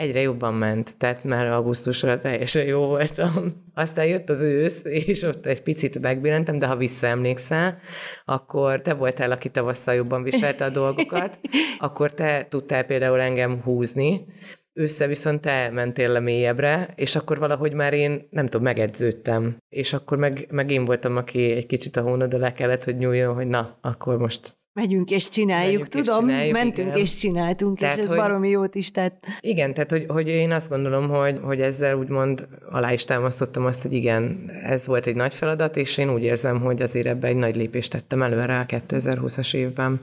egyre 0.00 0.20
jobban 0.20 0.54
ment, 0.54 0.96
tehát 0.98 1.24
már 1.24 1.46
augusztusra 1.46 2.18
teljesen 2.18 2.64
jó 2.64 2.86
voltam. 2.86 3.62
Aztán 3.74 4.06
jött 4.06 4.28
az 4.28 4.42
ősz, 4.42 4.84
és 4.84 5.22
ott 5.22 5.46
egy 5.46 5.62
picit 5.62 6.00
megbillentem, 6.00 6.56
de 6.56 6.66
ha 6.66 6.76
visszaemlékszel, 6.76 7.78
akkor 8.24 8.82
te 8.82 8.94
voltál, 8.94 9.30
aki 9.30 9.48
tavasszal 9.48 9.94
jobban 9.94 10.22
viselte 10.22 10.64
a 10.64 10.70
dolgokat, 10.70 11.38
akkor 11.78 12.14
te 12.14 12.46
tudtál 12.48 12.84
például 12.84 13.20
engem 13.20 13.60
húzni, 13.62 14.26
össze 14.72 15.06
viszont 15.06 15.40
te 15.40 15.70
mentél 15.72 16.08
le 16.08 16.20
mélyebbre, 16.20 16.92
és 16.96 17.16
akkor 17.16 17.38
valahogy 17.38 17.72
már 17.72 17.92
én, 17.92 18.28
nem 18.30 18.44
tudom, 18.44 18.62
megedződtem. 18.62 19.56
És 19.68 19.92
akkor 19.92 20.18
meg, 20.18 20.46
meg 20.50 20.70
én 20.70 20.84
voltam, 20.84 21.16
aki 21.16 21.50
egy 21.50 21.66
kicsit 21.66 21.96
a 21.96 22.02
hónod 22.02 22.38
le 22.38 22.52
kellett, 22.52 22.84
hogy 22.84 22.96
nyúljon, 22.96 23.34
hogy 23.34 23.46
na, 23.46 23.78
akkor 23.80 24.18
most 24.18 24.58
Megyünk 24.72 25.10
és 25.10 25.28
csináljuk, 25.28 25.72
Megyünk 25.72 25.88
tudom, 25.88 26.20
és 26.24 26.30
csináljuk, 26.30 26.52
mentünk 26.52 26.88
igen. 26.88 26.98
és 27.00 27.14
csináltunk, 27.14 27.78
tehát, 27.78 27.96
és 27.96 28.02
ez 28.02 28.08
hogy, 28.08 28.18
baromi 28.18 28.48
jót 28.48 28.74
is 28.74 28.90
tett. 28.90 29.26
Igen, 29.40 29.74
tehát 29.74 29.90
hogy, 29.90 30.06
hogy 30.08 30.28
én 30.28 30.52
azt 30.52 30.68
gondolom, 30.68 31.08
hogy, 31.08 31.40
hogy 31.42 31.60
ezzel 31.60 31.96
úgymond 31.96 32.48
alá 32.70 32.92
is 32.92 33.04
támasztottam 33.04 33.64
azt, 33.64 33.82
hogy 33.82 33.92
igen, 33.92 34.50
ez 34.64 34.86
volt 34.86 35.06
egy 35.06 35.14
nagy 35.14 35.34
feladat, 35.34 35.76
és 35.76 35.98
én 35.98 36.12
úgy 36.12 36.22
érzem, 36.22 36.60
hogy 36.60 36.82
azért 36.82 37.06
ebbe 37.06 37.28
egy 37.28 37.36
nagy 37.36 37.56
lépést 37.56 37.90
tettem 37.90 38.22
előre 38.22 38.58
a 38.58 38.66
2020-as 38.66 39.54
évben. 39.54 40.00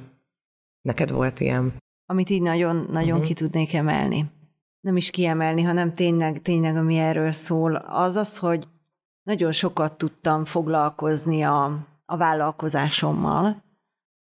Neked 0.82 1.12
volt 1.12 1.40
ilyen? 1.40 1.74
Amit 2.06 2.30
így 2.30 2.42
nagyon, 2.42 2.88
nagyon 2.92 3.12
uh-huh. 3.12 3.26
ki 3.26 3.34
tudnék 3.34 3.74
emelni. 3.74 4.26
Nem 4.80 4.98
is 4.98 5.10
kiemelni, 5.10 5.62
hanem 5.62 5.94
tényleg, 5.94 6.42
tényleg, 6.42 6.76
ami 6.76 6.98
erről 6.98 7.32
szól, 7.32 7.76
az 7.76 8.16
az, 8.16 8.38
hogy 8.38 8.68
nagyon 9.24 9.52
sokat 9.52 9.98
tudtam 9.98 10.46
foglalkozni 10.46 11.42
a, 11.42 11.88
a 12.06 12.18
vállalkozásommal, 12.18 13.66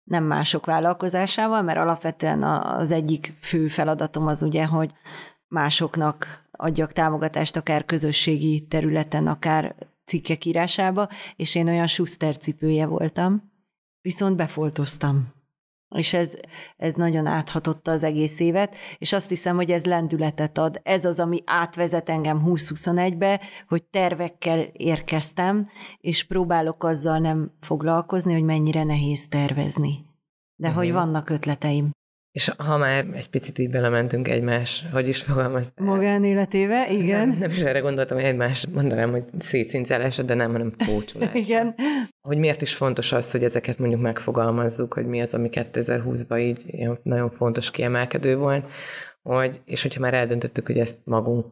nem 0.06 0.24
mások 0.24 0.66
vállalkozásával, 0.66 1.62
mert 1.62 1.78
alapvetően 1.78 2.42
az 2.42 2.90
egyik 2.90 3.36
fő 3.40 3.68
feladatom 3.68 4.26
az 4.26 4.42
ugye, 4.42 4.66
hogy 4.66 4.92
másoknak 5.48 6.44
adjak 6.50 6.92
támogatást 6.92 7.56
akár 7.56 7.84
közösségi 7.84 8.66
területen, 8.66 9.26
akár 9.26 9.74
cikkek 10.04 10.44
írásába, 10.44 11.08
és 11.36 11.54
én 11.54 11.68
olyan 11.68 11.86
Schuster 11.86 12.36
cipője 12.38 12.86
voltam, 12.86 13.52
viszont 14.00 14.36
befoltoztam. 14.36 15.35
És 15.96 16.12
ez, 16.12 16.34
ez 16.76 16.94
nagyon 16.94 17.26
áthatotta 17.26 17.90
az 17.90 18.02
egész 18.02 18.40
évet, 18.40 18.74
és 18.98 19.12
azt 19.12 19.28
hiszem, 19.28 19.56
hogy 19.56 19.70
ez 19.70 19.84
lendületet 19.84 20.58
ad. 20.58 20.80
Ez 20.82 21.04
az, 21.04 21.20
ami 21.20 21.42
átvezet 21.46 22.08
engem 22.08 22.42
2021-be, 22.44 23.40
hogy 23.68 23.84
tervekkel 23.84 24.58
érkeztem, 24.72 25.66
és 26.00 26.24
próbálok 26.24 26.84
azzal 26.84 27.18
nem 27.18 27.52
foglalkozni, 27.60 28.32
hogy 28.32 28.44
mennyire 28.44 28.84
nehéz 28.84 29.28
tervezni. 29.28 30.04
De 30.56 30.68
uh-huh. 30.68 30.82
hogy 30.82 30.92
mhm. 30.92 30.96
vannak 30.96 31.30
ötleteim. 31.30 31.90
És 32.36 32.52
ha 32.56 32.76
már 32.76 33.06
egy 33.14 33.28
picit 33.28 33.58
így 33.58 33.70
belementünk 33.70 34.28
egymás, 34.28 34.84
hogy 34.92 35.08
is 35.08 35.22
fogalmaz. 35.22 35.72
Magánéletébe, 35.76 36.90
igen. 36.90 37.28
Nem, 37.28 37.38
nem 37.38 37.50
is 37.50 37.62
erre 37.62 37.78
gondoltam, 37.78 38.16
hogy 38.16 38.26
egymás 38.26 38.66
mondanám, 38.72 39.10
hogy 39.10 39.22
szétszincálásra, 39.38 40.22
de 40.22 40.34
nem, 40.34 40.50
hanem 40.52 40.74
pócsolás. 40.86 41.34
igen. 41.44 41.74
Hogy 42.20 42.38
miért 42.38 42.62
is 42.62 42.74
fontos 42.74 43.12
az, 43.12 43.30
hogy 43.30 43.44
ezeket 43.44 43.78
mondjuk 43.78 44.00
megfogalmazzuk, 44.00 44.94
hogy 44.94 45.06
mi 45.06 45.20
az, 45.20 45.34
ami 45.34 45.48
2020-ban 45.52 46.40
így 46.40 46.88
nagyon 47.02 47.30
fontos 47.30 47.70
kiemelkedő 47.70 48.36
volt, 48.36 48.64
hogy, 49.22 49.60
és 49.64 49.82
hogyha 49.82 50.00
már 50.00 50.14
eldöntöttük, 50.14 50.66
hogy 50.66 50.78
ezt 50.78 50.96
magunk 51.04 51.46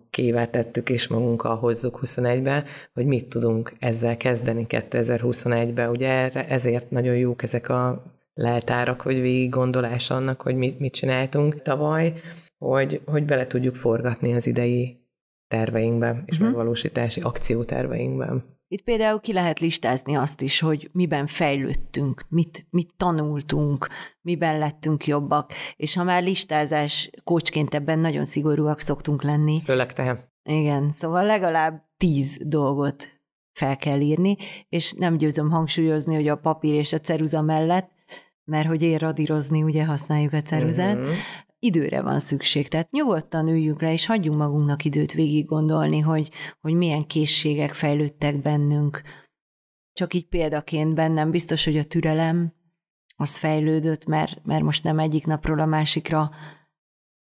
tettük, 0.51 0.91
és 0.91 1.09
magunkkal 1.09 1.57
hozzuk 1.57 2.01
21-be, 2.03 2.65
hogy 2.93 3.07
mit 3.07 3.29
tudunk 3.29 3.73
ezzel 3.79 4.17
kezdeni 4.17 4.67
2021-be. 4.69 5.89
Ugye 5.89 6.09
erre, 6.09 6.47
ezért 6.47 6.91
nagyon 6.91 7.17
jók 7.17 7.43
ezek 7.43 7.69
a 7.69 8.14
leltárak, 8.35 9.03
vagy 9.03 9.21
végig 9.21 9.51
gondolás 9.51 10.11
annak, 10.11 10.41
hogy 10.41 10.55
mit, 10.57 10.79
mit 10.79 10.95
csináltunk 10.95 11.63
tavaly, 11.63 12.21
hogy, 12.59 13.01
hogy 13.07 13.25
bele 13.25 13.47
tudjuk 13.47 13.75
forgatni 13.75 14.35
az 14.35 14.47
idei 14.47 15.03
terveinkbe, 15.49 16.23
és 16.27 16.35
uh-huh. 16.35 16.49
megvalósítási 16.49 17.21
akcióterveinkben. 17.21 18.53
Itt 18.69 18.83
például 18.83 19.21
ki 19.21 19.33
lehet 19.33 19.59
listázni 19.59 20.15
azt 20.15 20.41
is, 20.41 20.61
hogy 20.61 20.89
miben 20.93 21.27
fejlődtünk, 21.27 22.25
mit, 22.29 22.67
mit 22.71 22.91
tanultunk, 22.97 23.89
miben 24.21 24.59
lettünk 24.59 25.07
jobbak, 25.07 25.53
és 25.77 25.95
ha 25.95 26.05
már 26.05 26.23
listázás 26.23 27.11
kócsként 27.25 27.75
ebben 27.75 27.99
nagyon 27.99 28.25
szigorúak 28.25 28.81
szoktunk 28.81 29.23
lenni. 29.23 29.63
Főleg 29.65 29.93
te. 29.93 30.33
Igen, 30.43 30.91
szóval 30.91 31.25
legalább 31.25 31.83
tíz 31.97 32.37
dolgot 32.41 33.05
fel 33.53 33.77
kell 33.77 34.01
írni, 34.01 34.37
és 34.69 34.93
nem 34.93 35.17
győzöm 35.17 35.51
hangsúlyozni, 35.51 36.15
hogy 36.15 36.29
a 36.29 36.37
papír 36.37 36.75
és 36.75 36.93
a 36.93 36.99
ceruza 36.99 37.43
mellett 37.43 37.91
mert 38.45 38.67
hogy 38.69 38.83
én 38.83 38.99
radírozni 38.99 39.63
ugye 39.63 39.85
használjuk 39.85 40.33
a 40.33 40.43
ceruzát, 40.43 40.97
uh-huh. 40.97 41.15
időre 41.59 42.03
van 42.03 42.19
szükség. 42.21 42.69
Tehát 42.69 42.91
nyugodtan 42.91 43.49
üljünk 43.49 43.81
le, 43.81 43.93
és 43.93 44.07
hagyjunk 44.07 44.39
magunknak 44.39 44.85
időt 44.85 45.13
végig 45.13 45.47
gondolni, 45.47 46.01
hogy, 46.01 46.31
hogy 46.61 46.75
milyen 46.75 47.07
készségek 47.07 47.73
fejlődtek 47.73 48.43
bennünk. 48.43 49.03
Csak 49.93 50.15
így 50.15 50.29
példaként 50.29 50.95
bennem 50.95 51.31
biztos, 51.31 51.65
hogy 51.65 51.77
a 51.77 51.85
türelem 51.85 52.55
az 53.17 53.37
fejlődött, 53.37 54.05
mert, 54.05 54.45
mert 54.45 54.63
most 54.63 54.85
nem 54.85 54.99
egyik 54.99 55.27
napról 55.27 55.61
a 55.61 55.67
másikra 55.67 56.31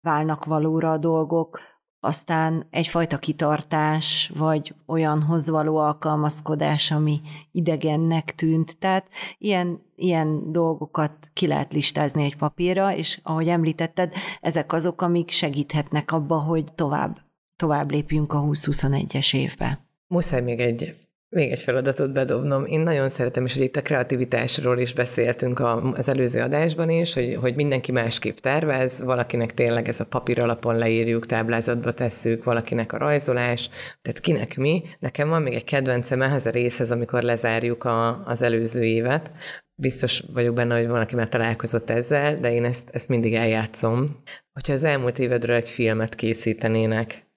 válnak 0.01 0.45
valóra 0.45 0.91
a 0.91 0.97
dolgok, 0.97 1.59
aztán 2.03 2.67
egyfajta 2.69 3.17
kitartás, 3.17 4.31
vagy 4.35 4.75
olyanhoz 4.85 5.49
való 5.49 5.77
alkalmazkodás, 5.77 6.91
ami 6.91 7.21
idegennek 7.51 8.35
tűnt. 8.35 8.77
Tehát 8.79 9.07
ilyen, 9.37 9.81
ilyen 9.95 10.51
dolgokat 10.51 11.11
ki 11.33 11.47
lehet 11.47 11.73
listázni 11.73 12.23
egy 12.23 12.37
papírra, 12.37 12.95
és 12.95 13.19
ahogy 13.23 13.47
említetted, 13.47 14.13
ezek 14.41 14.73
azok, 14.73 15.01
amik 15.01 15.29
segíthetnek 15.29 16.11
abba, 16.11 16.39
hogy 16.39 16.73
tovább, 16.73 17.21
tovább 17.55 17.91
lépjünk 17.91 18.33
a 18.33 18.41
2021-es 18.41 19.35
évbe. 19.35 19.85
Muszáj 20.07 20.41
még 20.41 20.59
egy 20.59 21.02
még 21.33 21.51
egy 21.51 21.61
feladatot 21.61 22.11
bedobnom. 22.11 22.65
Én 22.65 22.79
nagyon 22.79 23.09
szeretem, 23.09 23.45
és 23.45 23.53
hogy 23.53 23.63
itt 23.63 23.75
a 23.75 23.81
kreativitásról 23.81 24.79
is 24.79 24.93
beszéltünk 24.93 25.59
az 25.93 26.07
előző 26.07 26.41
adásban 26.41 26.89
is, 26.89 27.13
hogy, 27.13 27.37
hogy 27.41 27.55
mindenki 27.55 27.91
másképp 27.91 28.37
tervez, 28.37 29.01
valakinek 29.01 29.53
tényleg 29.53 29.87
ez 29.87 29.99
a 29.99 30.05
papír 30.05 30.39
alapon 30.39 30.77
leírjuk, 30.77 31.25
táblázatba 31.25 31.93
tesszük, 31.93 32.43
valakinek 32.43 32.93
a 32.93 32.97
rajzolás, 32.97 33.69
tehát 34.01 34.19
kinek 34.19 34.57
mi. 34.57 34.83
Nekem 34.99 35.29
van 35.29 35.41
még 35.41 35.53
egy 35.53 35.63
kedvencem 35.63 36.21
ehhez 36.21 36.45
a 36.45 36.49
részhez, 36.49 36.91
amikor 36.91 37.21
lezárjuk 37.21 37.83
a, 37.83 38.23
az 38.25 38.41
előző 38.41 38.83
évet. 38.83 39.31
Biztos 39.75 40.23
vagyok 40.33 40.55
benne, 40.55 40.77
hogy 40.77 40.87
valaki 40.87 41.15
már 41.15 41.29
találkozott 41.29 41.89
ezzel, 41.89 42.39
de 42.39 42.53
én 42.53 42.65
ezt, 42.65 42.89
ezt 42.91 43.07
mindig 43.07 43.33
eljátszom. 43.33 44.21
Hogyha 44.53 44.73
az 44.73 44.83
elmúlt 44.83 45.19
évedről 45.19 45.55
egy 45.55 45.69
filmet 45.69 46.15
készítenének, 46.15 47.31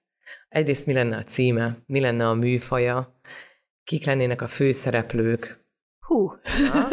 egyrészt 0.49 0.85
mi 0.85 0.93
lenne 0.93 1.17
a 1.17 1.23
címe, 1.23 1.77
mi 1.85 1.99
lenne 1.99 2.27
a 2.27 2.33
műfaja, 2.33 3.16
kik 3.87 4.05
lennének 4.05 4.41
a 4.41 4.47
főszereplők. 4.47 5.65
Hú! 6.05 6.31
Na, 6.73 6.87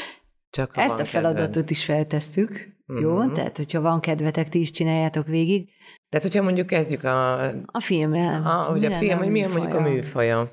csak 0.56 0.76
Ezt 0.76 0.98
a 0.98 1.04
feladatot 1.04 1.46
kedven. 1.46 1.64
is 1.68 1.84
feltesszük. 1.84 2.50
Mm-hmm. 2.92 3.02
Jó? 3.02 3.22
Mhm. 3.22 3.34
Tehát, 3.34 3.56
hogyha 3.56 3.80
van 3.80 4.00
kedvetek, 4.00 4.48
ti 4.48 4.60
is 4.60 4.70
csináljátok 4.70 5.26
végig. 5.26 5.68
Tehát, 6.08 6.26
hogyha 6.26 6.42
mondjuk 6.42 6.66
kezdjük 6.66 7.04
a... 7.04 7.42
A 7.66 7.80
filmre. 7.80 8.36
A, 8.36 8.62
hogy 8.62 8.84
a 8.84 8.96
film, 8.96 9.18
hogy 9.18 9.30
milyen 9.30 9.50
mondjuk 9.50 9.74
a 9.74 9.80
műfaja. 9.80 10.50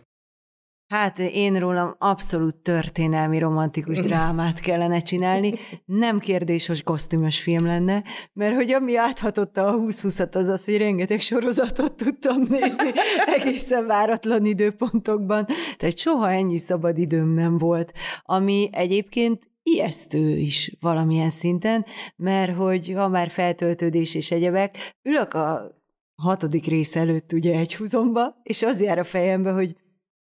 Hát 0.94 1.20
én 1.20 1.56
rólam 1.60 1.96
abszolút 1.98 2.56
történelmi 2.56 3.40
romantikus 3.40 4.00
drámát 4.08 4.60
kellene 4.60 5.00
csinálni. 5.00 5.54
Nem 5.86 6.20
kérdés, 6.20 6.68
hogy 6.68 6.84
kosztümös 6.84 7.42
film 7.42 7.66
lenne, 7.66 8.04
mert 8.34 8.56
hogy 8.56 8.72
ami 8.72 8.98
áthatotta 8.98 9.68
a 9.68 9.72
20 9.72 10.02
20 10.02 10.20
az 10.20 10.48
az, 10.48 10.66
hogy 10.66 10.78
rengeteg 10.78 11.22
sorozatot 11.22 11.96
tudtam 11.96 12.42
nézni 12.50 12.92
egészen 13.38 13.86
váratlan 13.86 14.46
időpontokban. 14.46 15.46
Tehát 15.78 15.98
soha 15.98 16.32
ennyi 16.32 16.58
szabad 16.58 16.98
időm 16.98 17.30
nem 17.30 17.58
volt, 17.58 17.92
ami 18.24 18.70
egyébként 18.72 19.50
ijesztő 19.64 20.38
is 20.38 20.78
valamilyen 20.80 21.30
szinten, 21.30 21.86
mert 22.16 22.56
hogy 22.56 22.94
ha 22.96 23.08
már 23.08 23.30
feltöltődés 23.30 24.16
és 24.16 24.32
egyebek, 24.32 24.96
ülök 25.04 25.34
a 25.34 25.78
hatodik 26.16 26.66
rész 26.66 26.96
előtt 26.96 27.32
ugye 27.32 27.58
egy 27.58 27.76
húzomba, 27.76 28.36
és 28.44 28.64
az 28.64 28.82
jár 28.82 29.00
a 29.00 29.04
fejembe, 29.04 29.52
hogy 29.52 29.76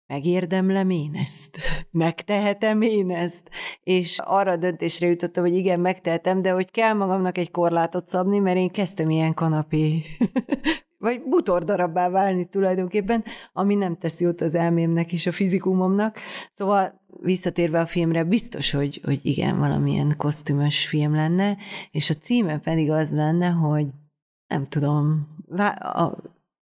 megérdemlem 0.08 0.90
én 0.90 1.12
ezt? 1.14 1.58
Megtehetem 1.92 2.82
én 2.82 3.12
ezt? 3.12 3.50
És 3.84 4.20
arra 4.24 4.52
a 4.52 4.58
döntésre 4.58 5.08
jutottam, 5.08 5.44
hogy 5.44 5.56
igen, 5.56 5.80
megtehetem, 5.80 6.42
de 6.42 6.52
hogy 6.52 6.72
kell 6.72 6.94
magamnak 6.94 7.38
egy 7.38 7.52
korlátot 7.52 8.08
szabni, 8.08 8.40
mert 8.40 8.58
én 8.58 8.72
kezdtem 8.72 9.10
ilyen 9.10 9.34
kanapé 9.34 10.02
vagy 10.98 11.22
butordarabbá 11.30 12.10
válni 12.10 12.46
tulajdonképpen, 12.46 13.24
ami 13.54 13.76
nem 13.76 13.98
teszi 13.98 14.24
jót 14.24 14.42
az 14.42 14.56
elmémnek 14.56 15.14
és 15.14 15.26
a 15.26 15.32
fizikumomnak. 15.32 16.20
Szóval 16.54 17.02
visszatérve 17.22 17.80
a 17.80 17.86
filmre, 17.86 18.24
biztos, 18.24 18.72
hogy, 18.72 19.02
hogy 19.04 19.20
igen, 19.24 19.60
valamilyen 19.60 20.14
kosztümös 20.18 20.88
film 20.88 21.16
lenne, 21.16 21.58
és 21.92 22.10
a 22.10 22.14
címe 22.14 22.60
pedig 22.60 22.92
az 22.92 23.12
lenne, 23.12 23.48
hogy 23.48 23.88
nem 24.48 24.68
tudom, 24.68 25.28
a 25.80 26.12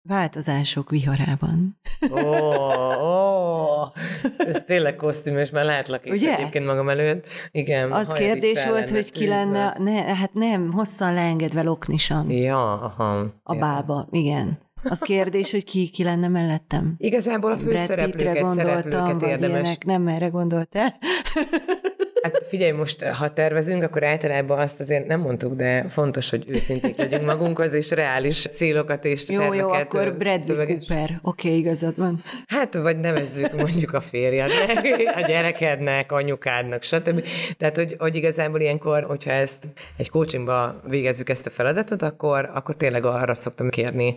változások 0.07 0.91
viharában. 0.91 1.79
Ó, 2.11 2.19
oh, 2.19 3.03
oh, 3.03 3.93
ez 4.39 4.63
tényleg 4.67 4.97
kosztümös, 4.97 5.51
már 5.51 5.65
látlak 5.65 6.07
is 6.07 6.23
egyébként 6.23 6.67
magam 6.67 6.89
előtt. 6.89 7.27
Igen. 7.51 7.93
Az 7.93 8.07
kérdés 8.07 8.67
volt, 8.67 8.91
hogy 8.91 9.13
ki 9.13 9.27
lenne, 9.27 9.75
ne, 9.79 10.15
hát 10.15 10.33
nem, 10.33 10.73
hosszan 10.73 11.15
leengedve 11.15 11.63
loknisan. 11.63 12.31
Ja, 12.31 12.73
aha. 12.73 13.19
A 13.43 13.55
ja. 13.55 13.59
bába, 13.61 14.09
igen. 14.11 14.59
Az 14.85 14.99
kérdés, 14.99 15.51
hogy 15.51 15.65
ki, 15.65 15.91
ki 15.91 16.03
lenne 16.03 16.29
mellettem. 16.29 16.95
Igazából 16.99 17.53
a 17.53 17.59
főszereplőket, 17.59 18.55
szereplőket 18.55 19.23
érdemes. 19.23 19.61
Ilyenek, 19.61 19.85
nem 19.85 20.09
erre 20.09 20.29
gondoltál. 20.29 20.99
Hát 22.33 22.47
figyelj, 22.49 22.71
most 22.71 23.05
ha 23.05 23.33
tervezünk, 23.33 23.83
akkor 23.83 24.05
általában 24.05 24.59
azt 24.59 24.81
azért 24.81 25.07
nem 25.07 25.21
mondtuk, 25.21 25.55
de 25.55 25.89
fontos, 25.89 26.31
hogy 26.31 26.45
őszinték 26.49 26.97
legyünk 26.97 27.25
magunkhoz, 27.25 27.73
és 27.73 27.91
reális 27.91 28.49
célokat 28.53 29.05
és 29.05 29.29
Jó, 29.29 29.53
jó, 29.53 29.69
akkor 29.69 30.17
Bradley 30.17 30.67
Cooper. 30.67 31.19
Oké, 31.23 31.49
okay, 31.49 31.59
igazad 31.59 31.97
van. 31.97 32.23
Hát, 32.47 32.75
vagy 32.75 33.01
nevezzük 33.01 33.53
mondjuk 33.53 33.93
a 33.93 34.01
férjednek, 34.01 34.87
a 35.17 35.21
gyerekednek, 35.27 36.13
anyukádnak, 36.13 36.83
stb. 36.83 37.25
Tehát, 37.59 37.77
hogy, 37.77 37.97
hogy 37.99 38.15
igazából 38.15 38.61
ilyenkor, 38.61 39.03
hogyha 39.03 39.31
ezt 39.31 39.69
egy 39.97 40.11
coachingba 40.11 40.81
végezzük 40.89 41.29
ezt 41.29 41.47
a 41.47 41.51
feladatot, 41.51 42.03
akkor, 42.03 42.51
akkor 42.55 42.77
tényleg 42.77 43.05
arra 43.05 43.35
szoktam 43.35 43.69
kérni 43.69 44.17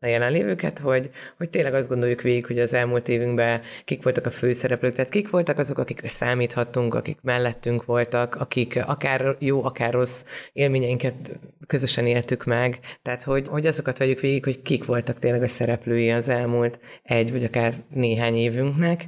a 0.00 0.06
jelenlévőket, 0.06 0.78
hogy, 0.78 1.10
hogy 1.36 1.50
tényleg 1.50 1.74
azt 1.74 1.88
gondoljuk 1.88 2.20
végig, 2.20 2.46
hogy 2.46 2.58
az 2.58 2.72
elmúlt 2.72 3.08
évünkben 3.08 3.60
kik 3.84 4.02
voltak 4.02 4.26
a 4.26 4.30
főszereplők, 4.30 4.94
tehát 4.94 5.10
kik 5.10 5.30
voltak 5.30 5.58
azok, 5.58 5.78
akikre 5.78 6.08
számíthattunk, 6.08 6.94
akik 6.94 7.18
mellettünk 7.22 7.84
voltak, 7.84 8.34
akik 8.34 8.82
akár 8.86 9.36
jó, 9.38 9.64
akár 9.64 9.92
rossz 9.92 10.24
élményeinket 10.52 11.38
közösen 11.66 12.06
éltük 12.06 12.44
meg, 12.44 12.78
tehát 13.02 13.22
hogy, 13.22 13.48
hogy 13.48 13.66
azokat 13.66 13.98
vegyük 13.98 14.20
végig, 14.20 14.44
hogy 14.44 14.62
kik 14.62 14.84
voltak 14.84 15.18
tényleg 15.18 15.42
a 15.42 15.46
szereplői 15.46 16.10
az 16.10 16.28
elmúlt 16.28 16.80
egy 17.02 17.32
vagy 17.32 17.44
akár 17.44 17.74
néhány 17.94 18.36
évünknek, 18.36 19.06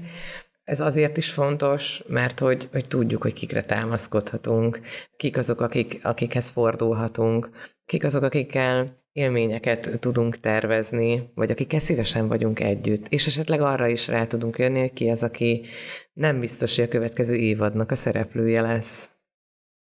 ez 0.64 0.80
azért 0.80 1.16
is 1.16 1.30
fontos, 1.30 2.02
mert 2.06 2.38
hogy, 2.38 2.68
hogy 2.72 2.88
tudjuk, 2.88 3.22
hogy 3.22 3.32
kikre 3.32 3.64
támaszkodhatunk, 3.64 4.80
kik 5.16 5.36
azok, 5.36 5.60
akik, 5.60 6.00
akikhez 6.02 6.50
fordulhatunk, 6.50 7.50
kik 7.86 8.04
azok, 8.04 8.22
akikkel 8.22 8.99
élményeket 9.12 10.00
tudunk 10.00 10.36
tervezni, 10.36 11.30
vagy 11.34 11.50
akikkel 11.50 11.78
szívesen 11.78 12.28
vagyunk 12.28 12.60
együtt, 12.60 13.08
és 13.08 13.26
esetleg 13.26 13.60
arra 13.60 13.86
is 13.86 14.06
rá 14.06 14.26
tudunk 14.26 14.58
jönni, 14.58 14.80
hogy 14.80 14.92
ki 14.92 15.10
az, 15.10 15.22
aki 15.22 15.66
nem 16.12 16.40
biztos, 16.40 16.76
hogy 16.76 16.84
a 16.84 16.88
következő 16.88 17.34
évadnak 17.34 17.90
a 17.90 17.94
szereplője 17.94 18.60
lesz. 18.60 19.10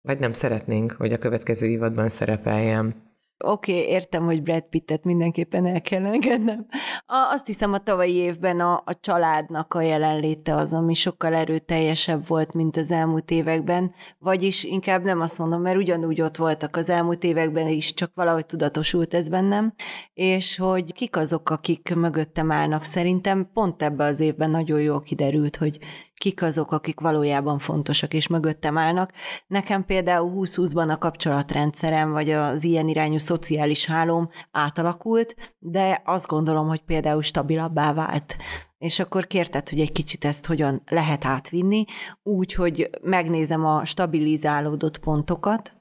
Vagy 0.00 0.18
nem 0.18 0.32
szeretnénk, 0.32 0.92
hogy 0.92 1.12
a 1.12 1.18
következő 1.18 1.66
évadban 1.66 2.08
szerepeljem 2.08 3.11
oké, 3.44 3.72
okay, 3.72 3.88
értem, 3.88 4.24
hogy 4.24 4.42
Brad 4.42 4.62
Pittet 4.62 5.04
mindenképpen 5.04 5.66
el 5.66 5.80
kell 5.80 6.06
engednem. 6.06 6.66
A, 7.06 7.28
azt 7.32 7.46
hiszem, 7.46 7.72
a 7.72 7.78
tavalyi 7.78 8.14
évben 8.14 8.60
a, 8.60 8.82
a 8.84 9.00
családnak 9.00 9.74
a 9.74 9.80
jelenléte 9.80 10.54
az, 10.54 10.72
ami 10.72 10.94
sokkal 10.94 11.34
erőteljesebb 11.34 12.26
volt, 12.26 12.52
mint 12.52 12.76
az 12.76 12.90
elmúlt 12.90 13.30
években, 13.30 13.94
vagyis 14.18 14.64
inkább 14.64 15.04
nem 15.04 15.20
azt 15.20 15.38
mondom, 15.38 15.60
mert 15.60 15.76
ugyanúgy 15.76 16.20
ott 16.20 16.36
voltak 16.36 16.76
az 16.76 16.88
elmúlt 16.88 17.24
években 17.24 17.68
is, 17.68 17.94
csak 17.94 18.12
valahogy 18.14 18.46
tudatosult 18.46 19.14
ez 19.14 19.28
bennem, 19.28 19.74
és 20.14 20.56
hogy 20.56 20.92
kik 20.92 21.16
azok, 21.16 21.50
akik 21.50 21.94
mögöttem 21.94 22.50
állnak. 22.50 22.84
Szerintem 22.84 23.50
pont 23.52 23.82
ebbe 23.82 24.04
az 24.04 24.20
évben 24.20 24.50
nagyon 24.50 24.80
jól 24.80 25.02
kiderült, 25.02 25.56
hogy 25.56 25.78
kik 26.22 26.42
azok, 26.42 26.72
akik 26.72 27.00
valójában 27.00 27.58
fontosak 27.58 28.14
és 28.14 28.26
mögöttem 28.26 28.78
állnak. 28.78 29.12
Nekem 29.46 29.84
például 29.84 30.32
20-20-ban 30.34 30.88
a 30.90 30.98
kapcsolatrendszerem, 30.98 32.10
vagy 32.10 32.30
az 32.30 32.64
ilyen 32.64 32.88
irányú 32.88 33.18
szociális 33.18 33.86
hálóm 33.86 34.28
átalakult, 34.50 35.56
de 35.58 36.02
azt 36.04 36.26
gondolom, 36.26 36.68
hogy 36.68 36.80
például 36.80 37.22
stabilabbá 37.22 37.92
vált. 37.92 38.36
És 38.78 38.98
akkor 38.98 39.26
kérted, 39.26 39.68
hogy 39.68 39.80
egy 39.80 39.92
kicsit 39.92 40.24
ezt 40.24 40.46
hogyan 40.46 40.82
lehet 40.86 41.24
átvinni, 41.24 41.84
úgy, 42.22 42.54
hogy 42.54 42.90
megnézem 43.00 43.66
a 43.66 43.84
stabilizálódott 43.84 44.98
pontokat, 44.98 45.72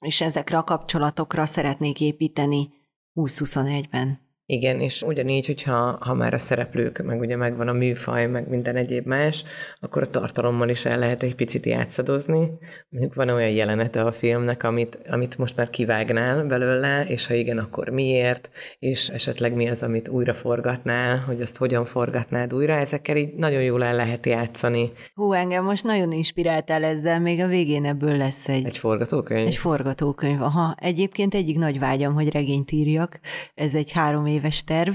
és 0.00 0.20
ezekre 0.20 0.58
a 0.58 0.64
kapcsolatokra 0.64 1.46
szeretnék 1.46 2.00
építeni 2.00 2.68
2021-ben. 3.14 4.21
Igen, 4.46 4.80
és 4.80 5.02
ugyanígy, 5.02 5.46
hogyha 5.46 5.98
ha 6.00 6.14
már 6.14 6.34
a 6.34 6.38
szereplők, 6.38 7.02
meg 7.04 7.20
ugye 7.20 7.36
megvan 7.36 7.68
a 7.68 7.72
műfaj, 7.72 8.26
meg 8.26 8.48
minden 8.48 8.76
egyéb 8.76 9.06
más, 9.06 9.44
akkor 9.80 10.02
a 10.02 10.10
tartalommal 10.10 10.68
is 10.68 10.84
el 10.84 10.98
lehet 10.98 11.22
egy 11.22 11.34
picit 11.34 11.66
játszadozni. 11.66 12.50
Mondjuk 12.88 13.14
van 13.14 13.28
olyan 13.28 13.50
jelenete 13.50 14.02
a 14.02 14.12
filmnek, 14.12 14.62
amit, 14.62 14.98
amit 15.08 15.38
most 15.38 15.56
már 15.56 15.70
kivágnál 15.70 16.44
belőle, 16.44 17.04
és 17.06 17.26
ha 17.26 17.34
igen, 17.34 17.58
akkor 17.58 17.88
miért, 17.88 18.50
és 18.78 19.08
esetleg 19.08 19.54
mi 19.54 19.68
az, 19.68 19.82
amit 19.82 20.08
újra 20.08 20.34
forgatnál, 20.34 21.18
hogy 21.18 21.40
azt 21.40 21.56
hogyan 21.56 21.84
forgatnád 21.84 22.54
újra, 22.54 22.72
ezekkel 22.72 23.16
így 23.16 23.34
nagyon 23.34 23.62
jól 23.62 23.84
el 23.84 23.94
lehet 23.94 24.26
játszani. 24.26 24.92
Hú, 25.14 25.32
engem 25.32 25.64
most 25.64 25.84
nagyon 25.84 26.12
inspiráltál 26.12 26.84
ezzel, 26.84 27.20
még 27.20 27.40
a 27.40 27.46
végén 27.46 27.84
ebből 27.84 28.16
lesz 28.16 28.48
egy... 28.48 28.64
Egy 28.64 28.78
forgatókönyv? 28.78 29.46
Egy 29.46 29.56
forgatókönyv, 29.56 30.42
aha. 30.42 30.74
Egyébként 30.80 31.34
egyik 31.34 31.58
nagy 31.58 31.78
vágyam, 31.78 32.14
hogy 32.14 32.32
regényt 32.32 32.70
írjak. 32.70 33.20
Ez 33.54 33.74
egy 33.74 33.92
három 33.92 34.30
éves 34.32 34.64
terv, 34.64 34.94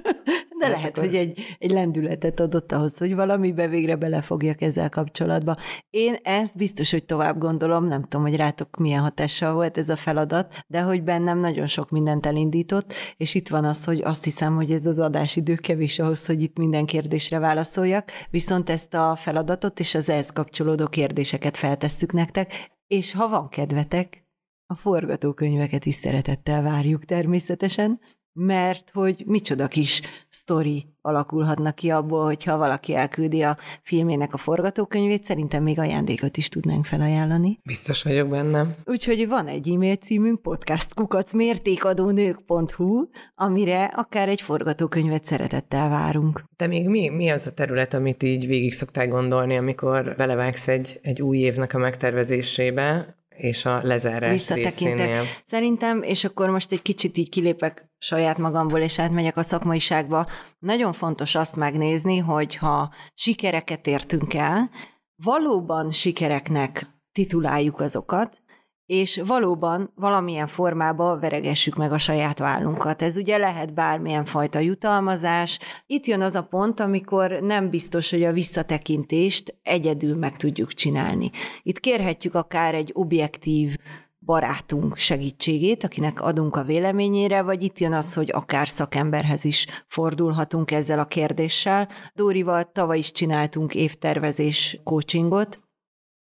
de 0.60 0.68
lehet, 0.68 0.98
hogy 0.98 1.14
egy, 1.14 1.56
egy 1.58 1.70
lendületet 1.70 2.40
adott 2.40 2.72
ahhoz, 2.72 2.98
hogy 2.98 3.14
valamibe 3.14 3.68
végre 3.68 3.96
belefogjak 3.96 4.62
ezzel 4.62 4.88
kapcsolatba. 4.88 5.56
Én 5.90 6.16
ezt 6.22 6.56
biztos, 6.56 6.90
hogy 6.90 7.04
tovább 7.04 7.38
gondolom, 7.38 7.86
nem 7.86 8.02
tudom, 8.02 8.22
hogy 8.22 8.36
rátok 8.36 8.76
milyen 8.76 9.00
hatással 9.00 9.54
volt 9.54 9.78
ez 9.78 9.88
a 9.88 9.96
feladat, 9.96 10.64
de 10.66 10.80
hogy 10.80 11.02
bennem 11.02 11.38
nagyon 11.38 11.66
sok 11.66 11.90
mindent 11.90 12.26
elindított, 12.26 12.92
és 13.16 13.34
itt 13.34 13.48
van 13.48 13.64
az, 13.64 13.84
hogy 13.84 14.00
azt 14.00 14.24
hiszem, 14.24 14.54
hogy 14.54 14.70
ez 14.70 14.86
az 14.86 14.98
adásidő 14.98 15.54
kevés 15.54 15.98
ahhoz, 15.98 16.26
hogy 16.26 16.42
itt 16.42 16.58
minden 16.58 16.86
kérdésre 16.86 17.38
válaszoljak, 17.38 18.10
viszont 18.30 18.70
ezt 18.70 18.94
a 18.94 19.16
feladatot 19.16 19.80
és 19.80 19.94
az 19.94 20.08
ehhez 20.08 20.30
kapcsolódó 20.30 20.86
kérdéseket 20.86 21.56
feltesszük 21.56 22.12
nektek, 22.12 22.72
és 22.86 23.12
ha 23.12 23.28
van 23.28 23.48
kedvetek, 23.48 24.22
a 24.66 24.74
forgatókönyveket 24.74 25.86
is 25.86 25.94
szeretettel 25.94 26.62
várjuk 26.62 27.04
természetesen, 27.04 28.00
mert 28.34 28.90
hogy 28.92 29.22
micsoda 29.26 29.68
kis 29.68 30.00
sztori 30.28 30.86
alakulhatnak 31.00 31.74
ki 31.74 31.90
abból, 31.90 32.24
hogyha 32.24 32.56
valaki 32.56 32.94
elküldi 32.94 33.42
a 33.42 33.56
filmének 33.82 34.34
a 34.34 34.36
forgatókönyvét, 34.36 35.24
szerintem 35.24 35.62
még 35.62 35.78
ajándékot 35.78 36.36
is 36.36 36.48
tudnánk 36.48 36.84
felajánlani. 36.84 37.58
Biztos 37.64 38.02
vagyok 38.02 38.28
benne. 38.28 38.76
Úgyhogy 38.84 39.28
van 39.28 39.46
egy 39.46 39.68
e-mail 39.68 39.96
címünk 39.96 40.42
podcastkukacmértékadónők.hu, 40.42 43.06
amire 43.34 43.84
akár 43.84 44.28
egy 44.28 44.40
forgatókönyvet 44.40 45.24
szeretettel 45.24 45.88
várunk. 45.88 46.44
De 46.56 46.66
még 46.66 46.88
mi, 46.88 47.08
mi 47.08 47.28
az 47.28 47.46
a 47.46 47.52
terület, 47.52 47.94
amit 47.94 48.22
így 48.22 48.46
végig 48.46 48.72
szoktál 48.72 49.08
gondolni, 49.08 49.56
amikor 49.56 50.14
belevágsz 50.16 50.68
egy, 50.68 50.98
egy 51.02 51.22
új 51.22 51.38
évnek 51.38 51.74
a 51.74 51.78
megtervezésébe, 51.78 53.16
és 53.36 53.64
a 53.64 53.80
lezárás 53.82 54.30
Visszatekintek. 54.30 54.98
Részénél. 54.98 55.22
Szerintem, 55.44 56.02
és 56.02 56.24
akkor 56.24 56.50
most 56.50 56.72
egy 56.72 56.82
kicsit 56.82 57.16
így 57.16 57.28
kilépek 57.28 57.88
saját 57.98 58.38
magamból, 58.38 58.80
és 58.80 58.98
átmegyek 58.98 59.36
a 59.36 59.42
szakmaiságba, 59.42 60.26
nagyon 60.58 60.92
fontos 60.92 61.34
azt 61.34 61.56
megnézni, 61.56 62.18
hogy 62.18 62.56
ha 62.56 62.94
sikereket 63.14 63.86
értünk 63.86 64.34
el, 64.34 64.70
valóban 65.16 65.90
sikereknek 65.90 66.86
tituláljuk 67.12 67.80
azokat, 67.80 68.42
és 68.86 69.22
valóban 69.26 69.92
valamilyen 69.94 70.46
formába 70.46 71.18
veregessük 71.18 71.76
meg 71.76 71.92
a 71.92 71.98
saját 71.98 72.38
vállunkat. 72.38 73.02
Ez 73.02 73.16
ugye 73.16 73.36
lehet 73.36 73.74
bármilyen 73.74 74.24
fajta 74.24 74.58
jutalmazás. 74.58 75.58
Itt 75.86 76.06
jön 76.06 76.20
az 76.20 76.34
a 76.34 76.42
pont, 76.42 76.80
amikor 76.80 77.30
nem 77.30 77.70
biztos, 77.70 78.10
hogy 78.10 78.22
a 78.22 78.32
visszatekintést 78.32 79.58
egyedül 79.62 80.16
meg 80.16 80.36
tudjuk 80.36 80.72
csinálni. 80.72 81.30
Itt 81.62 81.80
kérhetjük 81.80 82.34
akár 82.34 82.74
egy 82.74 82.90
objektív 82.94 83.76
barátunk 84.24 84.96
segítségét, 84.96 85.84
akinek 85.84 86.20
adunk 86.20 86.56
a 86.56 86.64
véleményére, 86.64 87.42
vagy 87.42 87.62
itt 87.62 87.78
jön 87.78 87.92
az, 87.92 88.14
hogy 88.14 88.30
akár 88.32 88.68
szakemberhez 88.68 89.44
is 89.44 89.66
fordulhatunk 89.86 90.70
ezzel 90.70 90.98
a 90.98 91.04
kérdéssel. 91.04 91.88
Dórival 92.14 92.70
tavaly 92.72 92.98
is 92.98 93.12
csináltunk 93.12 93.74
évtervezés 93.74 94.80
coachingot, 94.84 95.63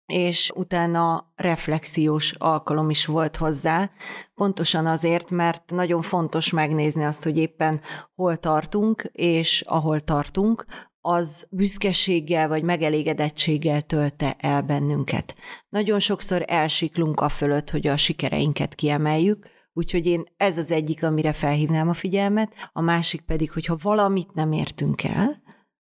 és 0.08 0.52
utána 0.56 1.32
reflexiós 1.36 2.32
alkalom 2.32 2.90
is 2.90 3.06
volt 3.06 3.36
hozzá, 3.36 3.92
pontosan 4.36 4.86
azért, 4.86 5.32
mert 5.32 5.72
nagyon 5.72 6.02
fontos 6.02 6.52
megnézni 6.52 7.04
azt, 7.04 7.24
hogy 7.24 7.38
éppen 7.38 7.82
hol 8.16 8.38
tartunk, 8.38 9.10
és 9.12 9.62
ahol 9.62 10.02
tartunk, 10.02 10.66
az 11.02 11.48
büszkeséggel 11.50 12.48
vagy 12.48 12.64
megelégedettséggel 12.64 13.82
tölte 13.82 14.36
el 14.40 14.62
bennünket. 14.62 15.36
Nagyon 15.70 16.00
sokszor 16.00 16.44
elsiklunk 16.48 17.20
a 17.20 17.30
fölött, 17.30 17.70
hogy 17.70 17.88
a 17.88 17.98
sikereinket 17.98 18.76
kiemeljük, 18.76 19.48
úgyhogy 19.74 20.06
én 20.06 20.24
ez 20.38 20.58
az 20.58 20.72
egyik, 20.72 21.04
amire 21.04 21.34
felhívnám 21.34 21.90
a 21.90 21.94
figyelmet, 21.94 22.54
a 22.74 22.82
másik 22.82 23.22
pedig, 23.22 23.52
hogyha 23.52 23.78
valamit 23.82 24.34
nem 24.34 24.52
értünk 24.52 25.04
el, 25.04 25.42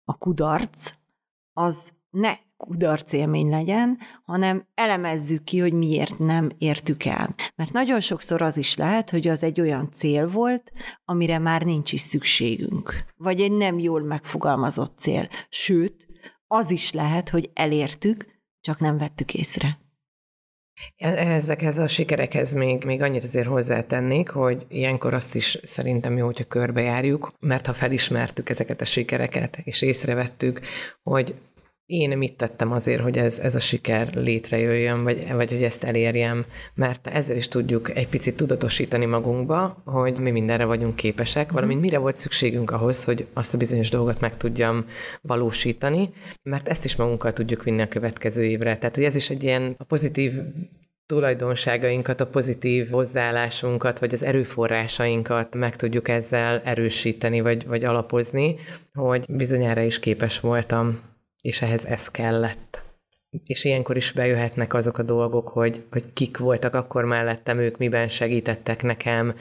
a 0.05 0.19
kudarc, 0.19 0.93
az 1.53 1.93
ne 2.11 2.35
kudarc 2.59 3.13
élmény 3.13 3.49
legyen, 3.49 3.99
hanem 4.25 4.67
elemezzük 4.75 5.45
ki, 5.45 5.59
hogy 5.59 5.73
miért 5.73 6.19
nem 6.19 6.51
értük 6.59 7.05
el. 7.05 7.35
Mert 7.57 7.73
nagyon 7.73 8.01
sokszor 8.01 8.43
az 8.43 8.57
is 8.57 8.77
lehet, 8.77 9.11
hogy 9.11 9.29
az 9.29 9.43
egy 9.43 9.61
olyan 9.61 9.91
cél 9.93 10.29
volt, 10.29 10.73
amire 11.05 11.39
már 11.39 11.63
nincs 11.63 11.93
is 11.93 12.01
szükségünk. 12.01 13.05
Vagy 13.17 13.41
egy 13.41 13.53
nem 13.53 13.79
jól 13.79 14.03
megfogalmazott 14.03 14.99
cél. 14.99 15.29
Sőt, 15.49 16.07
az 16.47 16.71
is 16.71 16.93
lehet, 16.93 17.29
hogy 17.29 17.51
elértük, 17.55 18.27
csak 18.61 18.81
nem 18.81 18.99
vettük 18.99 19.35
észre. 19.35 19.79
Ezekhez 20.97 21.79
a 21.79 21.89
sikerekhez 21.89 22.53
még, 22.53 22.85
még 22.85 23.03
annyit 23.03 23.25
azért 23.25 23.47
hozzátennék, 23.47 24.29
hogy 24.29 24.67
ilyenkor 24.69 25.15
azt 25.15 25.35
is 25.35 25.59
szerintem 25.63 26.17
jó, 26.17 26.27
hogyha 26.27 26.45
körbejárjuk, 26.45 27.33
mert 27.41 27.67
ha 27.67 27.73
felismertük 27.73 28.49
ezeket 28.49 28.81
a 28.81 28.85
sikereket, 28.85 29.59
és 29.65 29.83
észrevettük, 29.83 30.61
hogy 31.03 31.35
én 31.89 32.19
mit 32.19 32.37
tettem 32.37 32.73
azért, 32.73 33.03
hogy 33.03 33.19
ez, 33.19 33.39
ez 33.39 33.55
a 33.55 33.59
siker 33.61 34.15
létrejöjjön, 34.15 35.03
vagy, 35.03 35.33
vagy 35.33 35.51
hogy 35.51 35.63
ezt 35.63 35.85
elérjem, 35.85 36.45
mert 36.75 37.07
ezzel 37.07 37.37
is 37.37 37.49
tudjuk 37.49 37.97
egy 37.97 38.09
picit 38.09 38.37
tudatosítani 38.37 39.07
magunkba, 39.07 39.83
hogy 39.85 40.19
mi 40.19 40.31
mindenre 40.31 40.65
vagyunk 40.65 40.95
képesek, 40.95 41.53
valamint 41.53 41.81
mire 41.81 41.99
volt 41.99 42.17
szükségünk 42.17 42.71
ahhoz, 42.71 43.05
hogy 43.05 43.27
azt 43.33 43.55
a 43.55 43.59
bizonyos 43.59 43.91
dolgot 43.91 44.21
meg 44.21 44.37
tudjam 44.37 44.85
valósítani, 45.23 46.11
mert 46.43 46.69
ezt 46.69 46.85
is 46.85 46.97
magunkkal 46.97 47.33
tudjuk 47.33 47.63
vinni 47.63 47.83
a 47.83 47.89
következő 47.89 48.45
évre. 48.45 48.77
Tehát, 48.77 48.95
hogy 48.95 49.05
ez 49.05 49.17
is 49.17 49.31
egy 49.31 49.43
ilyen 49.43 49.75
a 49.79 49.85
pozitív 49.85 50.33
tulajdonságainkat, 51.07 52.21
a 52.21 52.27
pozitív 52.27 52.91
hozzáállásunkat, 52.91 53.99
vagy 53.99 54.15
az 54.15 54.23
erőforrásainkat 54.23 55.57
meg 55.57 55.77
tudjuk 55.77 56.09
ezzel 56.09 56.61
erősíteni, 56.65 57.41
vagy, 57.41 57.67
vagy 57.67 57.85
alapozni, 57.85 58.57
hogy 58.95 59.25
bizonyára 59.29 59.83
is 59.83 59.99
képes 59.99 60.41
voltam 60.41 61.08
és 61.41 61.63
ehhez 61.63 61.85
ez 61.85 62.11
kellett. 62.11 62.83
És 63.45 63.65
ilyenkor 63.65 63.97
is 63.97 64.13
bejöhetnek 64.13 64.75
azok 64.75 64.99
a 64.99 65.03
dolgok, 65.03 65.49
hogy, 65.49 65.87
hogy 65.91 66.13
kik 66.13 66.39
voltak 66.39 66.75
akkor 66.75 67.05
mellettem, 67.05 67.59
ők 67.59 67.79
miben 67.79 68.09
segítettek 68.09 68.83
nekem, 68.83 69.35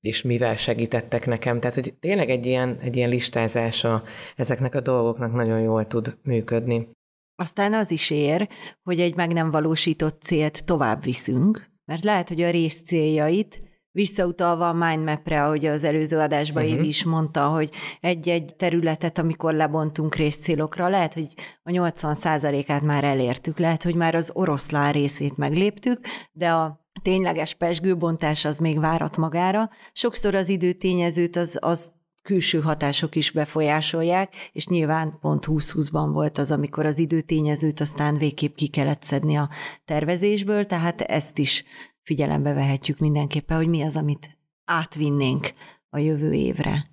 és 0.00 0.22
mivel 0.22 0.56
segítettek 0.56 1.26
nekem. 1.26 1.60
Tehát, 1.60 1.74
hogy 1.74 1.94
tényleg 2.00 2.30
egy 2.30 2.46
ilyen, 2.46 2.78
egy 2.80 2.96
ilyen 2.96 3.08
listázása 3.08 4.04
ezeknek 4.36 4.74
a 4.74 4.80
dolgoknak 4.80 5.32
nagyon 5.32 5.60
jól 5.60 5.86
tud 5.86 6.16
működni. 6.22 6.88
Aztán 7.36 7.74
az 7.74 7.90
is 7.90 8.10
ér, 8.10 8.48
hogy 8.82 9.00
egy 9.00 9.14
meg 9.14 9.32
nem 9.32 9.50
valósított 9.50 10.22
célt 10.22 10.64
tovább 10.64 11.02
viszünk, 11.02 11.70
mert 11.84 12.04
lehet, 12.04 12.28
hogy 12.28 12.42
a 12.42 12.50
rész 12.50 12.82
céljait 12.84 13.58
Visszautalva 13.94 14.68
a 14.68 14.72
mindmapre, 14.72 15.44
ahogy 15.44 15.66
az 15.66 15.84
előző 15.84 16.18
adásban 16.18 16.62
uh-huh. 16.62 16.78
Évi 16.78 16.88
is 16.88 17.04
mondta, 17.04 17.46
hogy 17.46 17.70
egy-egy 18.00 18.54
területet, 18.56 19.18
amikor 19.18 19.54
lebontunk 19.54 20.14
részcélokra, 20.14 20.88
lehet, 20.88 21.14
hogy 21.14 21.34
a 21.62 21.70
80%-át 21.70 22.82
már 22.82 23.04
elértük, 23.04 23.58
lehet, 23.58 23.82
hogy 23.82 23.94
már 23.94 24.14
az 24.14 24.30
oroszlán 24.32 24.92
részét 24.92 25.36
megléptük, 25.36 26.00
de 26.32 26.50
a 26.50 26.86
tényleges 27.02 27.54
pesgőbontás 27.54 28.44
az 28.44 28.58
még 28.58 28.80
várat 28.80 29.16
magára. 29.16 29.70
Sokszor 29.92 30.34
az 30.34 30.48
időtényezőt 30.48 31.36
az, 31.36 31.58
az 31.60 31.92
külső 32.22 32.60
hatások 32.60 33.14
is 33.14 33.30
befolyásolják, 33.30 34.34
és 34.52 34.66
nyilván 34.66 35.18
pont 35.20 35.44
2020-ban 35.46 36.08
volt 36.12 36.38
az, 36.38 36.50
amikor 36.50 36.86
az 36.86 36.98
időtényezőt 36.98 37.80
aztán 37.80 38.14
végképp 38.14 38.54
ki 38.54 38.66
kellett 38.66 39.02
szedni 39.02 39.36
a 39.36 39.48
tervezésből, 39.84 40.66
tehát 40.66 41.00
ezt 41.00 41.38
is 41.38 41.64
figyelembe 42.04 42.52
vehetjük 42.52 42.98
mindenképpen, 42.98 43.56
hogy 43.56 43.68
mi 43.68 43.82
az, 43.82 43.96
amit 43.96 44.38
átvinnénk 44.64 45.52
a 45.88 45.98
jövő 45.98 46.32
évre. 46.32 46.92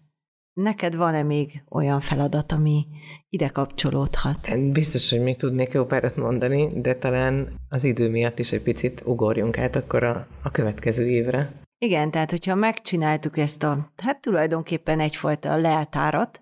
Neked 0.53 0.95
van-e 0.95 1.23
még 1.23 1.63
olyan 1.69 1.99
feladat, 1.99 2.51
ami 2.51 2.85
ide 3.29 3.47
kapcsolódhat? 3.47 4.45
Hát 4.45 4.71
biztos, 4.71 5.09
hogy 5.09 5.21
még 5.21 5.35
tudnék 5.35 5.71
jó 5.71 5.85
párat 5.85 6.15
mondani, 6.15 6.67
de 6.75 6.95
talán 6.95 7.53
az 7.69 7.83
idő 7.83 8.09
miatt 8.09 8.39
is 8.39 8.51
egy 8.51 8.61
picit 8.61 9.01
ugorjunk 9.05 9.57
át 9.57 9.75
akkor 9.75 10.03
a, 10.03 10.27
a 10.43 10.51
következő 10.51 11.07
évre. 11.07 11.51
Igen, 11.77 12.11
tehát 12.11 12.29
hogyha 12.29 12.55
megcsináltuk 12.55 13.37
ezt 13.37 13.63
a, 13.63 13.91
hát 13.97 14.21
tulajdonképpen 14.21 14.99
egyfajta 14.99 15.57
leltárat, 15.57 16.41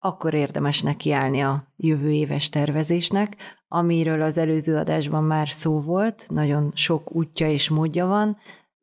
akkor 0.00 0.34
érdemes 0.34 0.82
nekiállni 0.82 1.40
a 1.40 1.72
jövő 1.76 2.10
éves 2.12 2.48
tervezésnek, 2.48 3.36
amiről 3.68 4.22
az 4.22 4.38
előző 4.38 4.76
adásban 4.76 5.24
már 5.24 5.48
szó 5.48 5.80
volt, 5.80 6.26
nagyon 6.28 6.70
sok 6.74 7.14
útja 7.14 7.50
és 7.50 7.68
módja 7.68 8.06
van, 8.06 8.36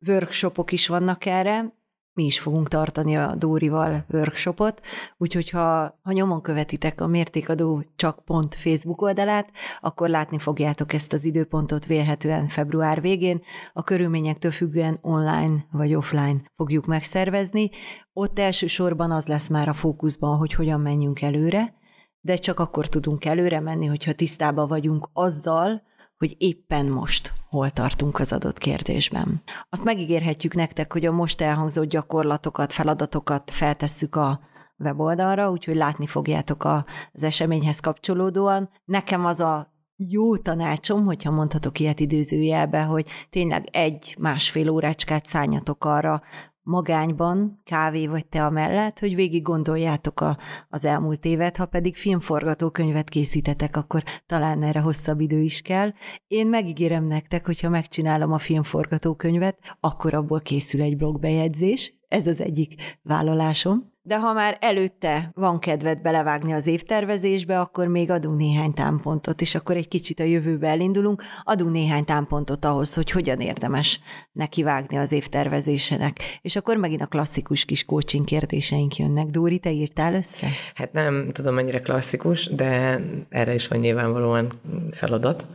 workshopok 0.06 0.72
is 0.72 0.88
vannak 0.88 1.26
erre, 1.26 1.72
mi 2.18 2.24
is 2.24 2.40
fogunk 2.40 2.68
tartani 2.68 3.16
a 3.16 3.34
Dórival 3.34 4.04
workshopot, 4.10 4.80
úgyhogy 5.16 5.50
ha, 5.50 5.98
ha 6.02 6.12
nyomon 6.12 6.42
követitek 6.42 7.00
a 7.00 7.06
Mértékadó 7.06 7.84
csak 7.96 8.24
pont 8.24 8.54
Facebook 8.54 9.02
oldalát, 9.02 9.50
akkor 9.80 10.08
látni 10.08 10.38
fogjátok 10.38 10.92
ezt 10.92 11.12
az 11.12 11.24
időpontot 11.24 11.86
vélhetően 11.86 12.48
február 12.48 13.00
végén. 13.00 13.42
A 13.72 13.82
körülményektől 13.82 14.50
függően 14.50 14.98
online 15.02 15.66
vagy 15.70 15.94
offline 15.94 16.42
fogjuk 16.56 16.86
megszervezni. 16.86 17.70
Ott 18.12 18.38
elsősorban 18.38 19.10
az 19.10 19.26
lesz 19.26 19.48
már 19.48 19.68
a 19.68 19.72
fókuszban, 19.72 20.36
hogy 20.36 20.52
hogyan 20.52 20.80
menjünk 20.80 21.22
előre, 21.22 21.74
de 22.20 22.36
csak 22.36 22.60
akkor 22.60 22.88
tudunk 22.88 23.24
előre 23.24 23.60
menni, 23.60 23.86
hogyha 23.86 24.12
tisztában 24.12 24.68
vagyunk 24.68 25.10
azzal, 25.12 25.82
hogy 26.16 26.34
éppen 26.38 26.86
most 26.86 27.32
hol 27.48 27.70
tartunk 27.70 28.18
az 28.18 28.32
adott 28.32 28.58
kérdésben. 28.58 29.42
Azt 29.68 29.84
megígérhetjük 29.84 30.54
nektek, 30.54 30.92
hogy 30.92 31.06
a 31.06 31.12
most 31.12 31.40
elhangzott 31.40 31.88
gyakorlatokat, 31.88 32.72
feladatokat 32.72 33.50
feltesszük 33.50 34.16
a 34.16 34.40
weboldalra, 34.78 35.50
úgyhogy 35.50 35.76
látni 35.76 36.06
fogjátok 36.06 36.64
az 36.64 37.22
eseményhez 37.22 37.80
kapcsolódóan. 37.80 38.70
Nekem 38.84 39.24
az 39.24 39.40
a 39.40 39.72
jó 39.96 40.36
tanácsom, 40.36 41.04
hogyha 41.04 41.30
mondhatok 41.30 41.78
ilyet 41.78 42.00
időzőjelbe, 42.00 42.82
hogy 42.82 43.08
tényleg 43.30 43.68
egy-másfél 43.72 44.68
órácskát 44.68 45.26
szálljatok 45.26 45.84
arra, 45.84 46.22
magányban, 46.68 47.60
kávé 47.64 48.06
vagy 48.06 48.26
te 48.26 48.48
mellett, 48.48 48.98
hogy 48.98 49.14
végig 49.14 49.42
gondoljátok 49.42 50.20
a, 50.20 50.38
az 50.68 50.84
elmúlt 50.84 51.24
évet, 51.24 51.56
ha 51.56 51.66
pedig 51.66 51.96
filmforgatókönyvet 51.96 53.08
készítetek, 53.08 53.76
akkor 53.76 54.02
talán 54.26 54.62
erre 54.62 54.80
hosszabb 54.80 55.20
idő 55.20 55.40
is 55.40 55.62
kell. 55.62 55.92
Én 56.26 56.46
megígérem 56.46 57.04
nektek, 57.04 57.46
hogyha 57.46 57.68
megcsinálom 57.68 58.32
a 58.32 58.38
filmforgatókönyvet, 58.38 59.58
akkor 59.80 60.14
abból 60.14 60.40
készül 60.40 60.82
egy 60.82 60.96
blogbejegyzés, 60.96 61.92
ez 62.08 62.26
az 62.26 62.40
egyik 62.40 62.98
vállalásom 63.02 63.92
de 64.08 64.18
ha 64.18 64.32
már 64.32 64.56
előtte 64.60 65.30
van 65.34 65.58
kedved 65.58 66.00
belevágni 66.00 66.52
az 66.52 66.66
évtervezésbe, 66.66 67.60
akkor 67.60 67.86
még 67.86 68.10
adunk 68.10 68.38
néhány 68.38 68.74
támpontot, 68.74 69.40
és 69.40 69.54
akkor 69.54 69.76
egy 69.76 69.88
kicsit 69.88 70.20
a 70.20 70.24
jövőbe 70.24 70.68
elindulunk, 70.68 71.22
adunk 71.44 71.72
néhány 71.72 72.04
támpontot 72.04 72.64
ahhoz, 72.64 72.94
hogy 72.94 73.10
hogyan 73.10 73.40
érdemes 73.40 74.00
nekivágni 74.32 74.96
az 74.96 75.12
évtervezésének. 75.12 76.20
És 76.42 76.56
akkor 76.56 76.76
megint 76.76 77.02
a 77.02 77.06
klasszikus 77.06 77.64
kis 77.64 77.84
coaching 77.84 78.24
kérdéseink 78.24 78.96
jönnek. 78.96 79.26
Dóri, 79.26 79.58
te 79.58 79.70
írtál 79.70 80.14
össze? 80.14 80.46
Hát 80.74 80.92
nem 80.92 81.30
tudom 81.32 81.54
mennyire 81.54 81.80
klasszikus, 81.80 82.46
de 82.46 83.00
erre 83.28 83.54
is 83.54 83.68
van 83.68 83.78
nyilvánvalóan 83.78 84.52
feladat. 84.90 85.46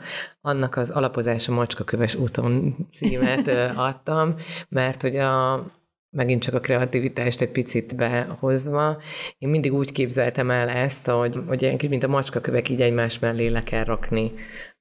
Annak 0.41 0.75
az 0.75 0.89
alapozása 0.89 1.51
macskaköves 1.51 2.15
úton 2.15 2.75
címet 2.91 3.47
adtam, 3.75 4.35
mert 4.69 5.01
hogy 5.01 5.15
a 5.15 5.65
megint 6.13 6.41
csak 6.41 6.53
a 6.53 6.59
kreativitást 6.59 7.41
egy 7.41 7.51
picit 7.51 7.95
behozva. 7.95 9.01
Én 9.37 9.49
mindig 9.49 9.73
úgy 9.73 9.91
képzeltem 9.91 10.49
el 10.49 10.69
ezt, 10.69 11.07
hogy, 11.07 11.39
hogy 11.47 11.61
ilyen 11.61 11.79
mint 11.89 12.03
a 12.03 12.07
macskakövek 12.07 12.69
így 12.69 12.81
egymás 12.81 13.19
mellé 13.19 13.47
le 13.47 13.63
kell 13.63 13.83
rakni 13.83 14.31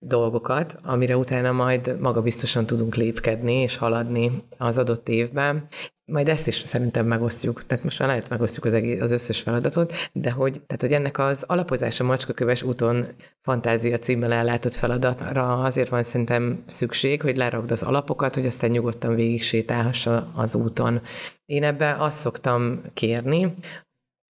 dolgokat, 0.03 0.79
amire 0.83 1.17
utána 1.17 1.53
majd 1.53 1.97
magabiztosan 2.01 2.67
tudunk 2.67 2.95
lépkedni 2.95 3.55
és 3.55 3.77
haladni 3.77 4.45
az 4.59 4.79
adott 4.79 5.09
évben. 5.09 5.67
Majd 6.05 6.29
ezt 6.29 6.47
is 6.47 6.55
szerintem 6.55 7.07
megosztjuk, 7.07 7.67
tehát 7.67 7.85
most 7.85 7.99
már 7.99 8.09
lehet 8.09 8.29
megosztjuk 8.29 8.65
az, 8.65 8.73
egész, 8.73 9.01
az 9.01 9.11
összes 9.11 9.41
feladatot, 9.41 9.93
de 10.12 10.31
hogy, 10.31 10.53
tehát, 10.53 10.81
hogy 10.81 10.93
ennek 10.93 11.19
az 11.19 11.45
alapozása 11.47 12.05
macskaköves 12.05 12.62
úton 12.62 13.07
fantázia 13.41 13.99
címmel 13.99 14.33
ellátott 14.33 14.75
feladatra 14.75 15.62
azért 15.62 15.88
van 15.88 16.03
szerintem 16.03 16.62
szükség, 16.67 17.23
hogy 17.23 17.37
lerakd 17.37 17.71
az 17.71 17.83
alapokat, 17.83 18.35
hogy 18.35 18.47
aztán 18.47 18.71
nyugodtan 18.71 19.15
végig 19.15 19.43
sétálhassa 19.43 20.33
az 20.35 20.55
úton. 20.55 21.01
Én 21.45 21.62
ebbe 21.62 21.97
azt 21.99 22.21
szoktam 22.21 22.83
kérni, 22.95 23.55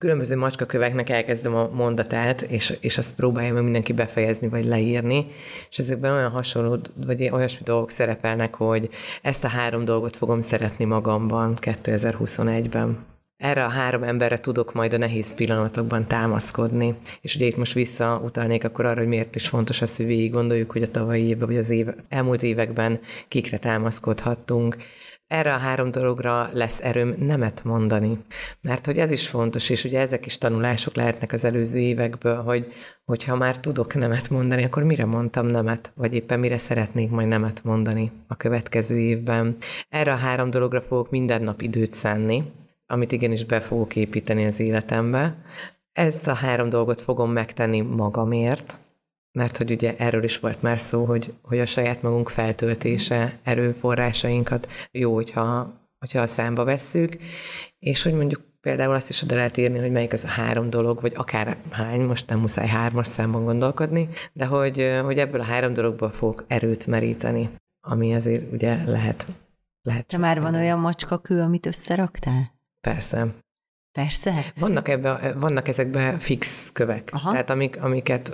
különböző 0.00 0.36
macskaköveknek 0.36 1.10
elkezdem 1.10 1.54
a 1.54 1.68
mondatát, 1.72 2.40
és, 2.40 2.76
és 2.80 2.98
azt 2.98 3.14
próbálja 3.14 3.52
meg 3.52 3.62
mindenki 3.62 3.92
befejezni, 3.92 4.48
vagy 4.48 4.64
leírni, 4.64 5.26
és 5.70 5.78
ezekben 5.78 6.12
olyan 6.12 6.30
hasonló, 6.30 6.78
vagy 7.06 7.28
olyasmi 7.32 7.64
dolgok 7.64 7.90
szerepelnek, 7.90 8.54
hogy 8.54 8.88
ezt 9.22 9.44
a 9.44 9.48
három 9.48 9.84
dolgot 9.84 10.16
fogom 10.16 10.40
szeretni 10.40 10.84
magamban 10.84 11.56
2021-ben. 11.60 12.98
Erre 13.36 13.64
a 13.64 13.68
három 13.68 14.02
emberre 14.02 14.40
tudok 14.40 14.72
majd 14.72 14.92
a 14.92 14.98
nehéz 14.98 15.34
pillanatokban 15.34 16.06
támaszkodni. 16.06 16.94
És 17.20 17.34
ugye 17.34 17.46
itt 17.46 17.56
most 17.56 17.72
visszautalnék 17.72 18.64
akkor 18.64 18.84
arra, 18.84 18.98
hogy 18.98 19.08
miért 19.08 19.36
is 19.36 19.48
fontos 19.48 19.82
az, 19.82 19.96
hogy 19.96 20.06
végig 20.06 20.32
gondoljuk, 20.32 20.72
hogy 20.72 20.82
a 20.82 20.90
tavalyi 20.90 21.26
évben, 21.26 21.48
vagy 21.48 21.56
az 21.56 21.70
év, 21.70 21.86
elmúlt 22.08 22.42
években 22.42 23.00
kikre 23.28 23.58
támaszkodhattunk 23.58 24.76
erre 25.30 25.54
a 25.54 25.58
három 25.58 25.90
dologra 25.90 26.50
lesz 26.52 26.80
erőm 26.80 27.14
nemet 27.18 27.64
mondani. 27.64 28.18
Mert 28.60 28.86
hogy 28.86 28.98
ez 28.98 29.10
is 29.10 29.28
fontos, 29.28 29.70
és 29.70 29.84
ugye 29.84 30.00
ezek 30.00 30.26
is 30.26 30.38
tanulások 30.38 30.94
lehetnek 30.94 31.32
az 31.32 31.44
előző 31.44 31.78
évekből, 31.78 32.42
hogy 32.42 32.72
hogyha 33.04 33.36
már 33.36 33.60
tudok 33.60 33.94
nemet 33.94 34.30
mondani, 34.30 34.64
akkor 34.64 34.82
mire 34.82 35.04
mondtam 35.04 35.46
nemet, 35.46 35.92
vagy 35.94 36.14
éppen 36.14 36.40
mire 36.40 36.58
szeretnék 36.58 37.10
majd 37.10 37.28
nemet 37.28 37.64
mondani 37.64 38.12
a 38.26 38.36
következő 38.36 38.98
évben. 38.98 39.56
Erre 39.88 40.12
a 40.12 40.16
három 40.16 40.50
dologra 40.50 40.82
fogok 40.82 41.10
minden 41.10 41.42
nap 41.42 41.60
időt 41.60 41.94
szánni, 41.94 42.52
amit 42.86 43.12
igenis 43.12 43.44
be 43.44 43.60
fogok 43.60 43.96
építeni 43.96 44.44
az 44.44 44.60
életembe. 44.60 45.36
Ezt 45.92 46.26
a 46.26 46.34
három 46.34 46.68
dolgot 46.68 47.02
fogom 47.02 47.32
megtenni 47.32 47.80
magamért, 47.80 48.78
mert 49.32 49.56
hogy 49.56 49.70
ugye 49.70 49.96
erről 49.96 50.24
is 50.24 50.38
volt 50.38 50.62
már 50.62 50.78
szó, 50.78 51.04
hogy, 51.04 51.34
hogy 51.42 51.58
a 51.58 51.66
saját 51.66 52.02
magunk 52.02 52.28
feltöltése, 52.28 53.38
erőforrásainkat 53.42 54.68
jó, 54.90 55.14
hogyha, 55.14 55.74
hogyha 55.98 56.20
a 56.20 56.26
számba 56.26 56.64
vesszük, 56.64 57.16
és 57.78 58.02
hogy 58.02 58.12
mondjuk 58.12 58.48
például 58.60 58.94
azt 58.94 59.08
is 59.08 59.22
oda 59.22 59.34
lehet 59.34 59.56
írni, 59.56 59.78
hogy 59.78 59.90
melyik 59.90 60.12
az 60.12 60.24
a 60.24 60.28
három 60.28 60.70
dolog, 60.70 61.00
vagy 61.00 61.12
akár 61.16 61.56
hány, 61.70 62.00
most 62.00 62.28
nem 62.28 62.38
muszáj 62.38 62.66
hármas 62.66 63.06
számban 63.06 63.44
gondolkodni, 63.44 64.08
de 64.32 64.44
hogy, 64.44 65.00
hogy 65.04 65.18
ebből 65.18 65.40
a 65.40 65.44
három 65.44 65.72
dologból 65.72 66.10
fogok 66.10 66.44
erőt 66.48 66.86
meríteni, 66.86 67.50
ami 67.80 68.14
azért 68.14 68.52
ugye 68.52 68.84
lehet. 68.84 69.26
lehet 69.82 70.06
Te 70.06 70.16
már 70.16 70.40
van 70.40 70.54
olyan 70.54 70.78
macskakő, 70.78 71.40
amit 71.40 71.66
összeraktál? 71.66 72.50
Persze. 72.80 73.26
Persze. 73.92 74.44
Vannak, 74.59 74.88
ebbe, 74.88 75.35
vannak 75.38 75.68
ezekben 75.68 76.18
fix 76.18 76.72
kövek, 76.72 77.11
Aha. 77.12 77.31
tehát 77.31 77.50
amik, 77.50 77.83
amiket 77.83 78.33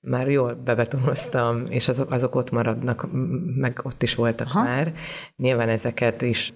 már 0.00 0.30
jól 0.30 0.54
bebetonoztam, 0.54 1.62
és 1.70 1.88
azok, 1.88 2.12
azok 2.12 2.34
ott 2.34 2.50
maradnak, 2.50 3.08
meg 3.56 3.80
ott 3.82 4.02
is 4.02 4.14
voltak 4.14 4.46
Aha. 4.46 4.62
már. 4.62 4.92
Nyilván 5.36 5.68
ezeket 5.68 6.22
is 6.22 6.52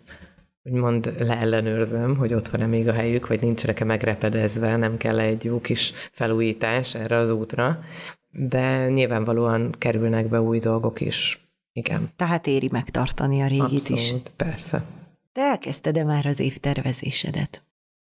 úgymond 0.62 1.14
leellenőrzöm, 1.18 2.16
hogy 2.16 2.34
ott 2.34 2.48
van-e 2.48 2.66
még 2.66 2.88
a 2.88 2.92
helyük, 2.92 3.26
vagy 3.26 3.40
nincsenek-e 3.40 3.84
megrepedezve, 3.84 4.76
nem 4.76 4.96
kell 4.96 5.18
egy 5.18 5.44
jó 5.44 5.60
kis 5.60 5.92
felújítás 6.12 6.94
erre 6.94 7.16
az 7.16 7.30
útra, 7.30 7.78
de 8.30 8.88
nyilvánvalóan 8.90 9.74
kerülnek 9.78 10.28
be 10.28 10.40
új 10.40 10.58
dolgok 10.58 11.00
is. 11.00 11.48
Igen. 11.72 12.08
Tehát 12.16 12.46
éri 12.46 12.68
megtartani 12.72 13.42
a 13.42 13.46
régit 13.46 13.62
Abszolút, 13.62 14.28
is. 14.28 14.32
persze. 14.36 14.82
Te 15.32 15.42
elkezdted-e 15.42 16.04
már 16.04 16.26
az 16.26 16.40
évtervezésedet? 16.40 17.63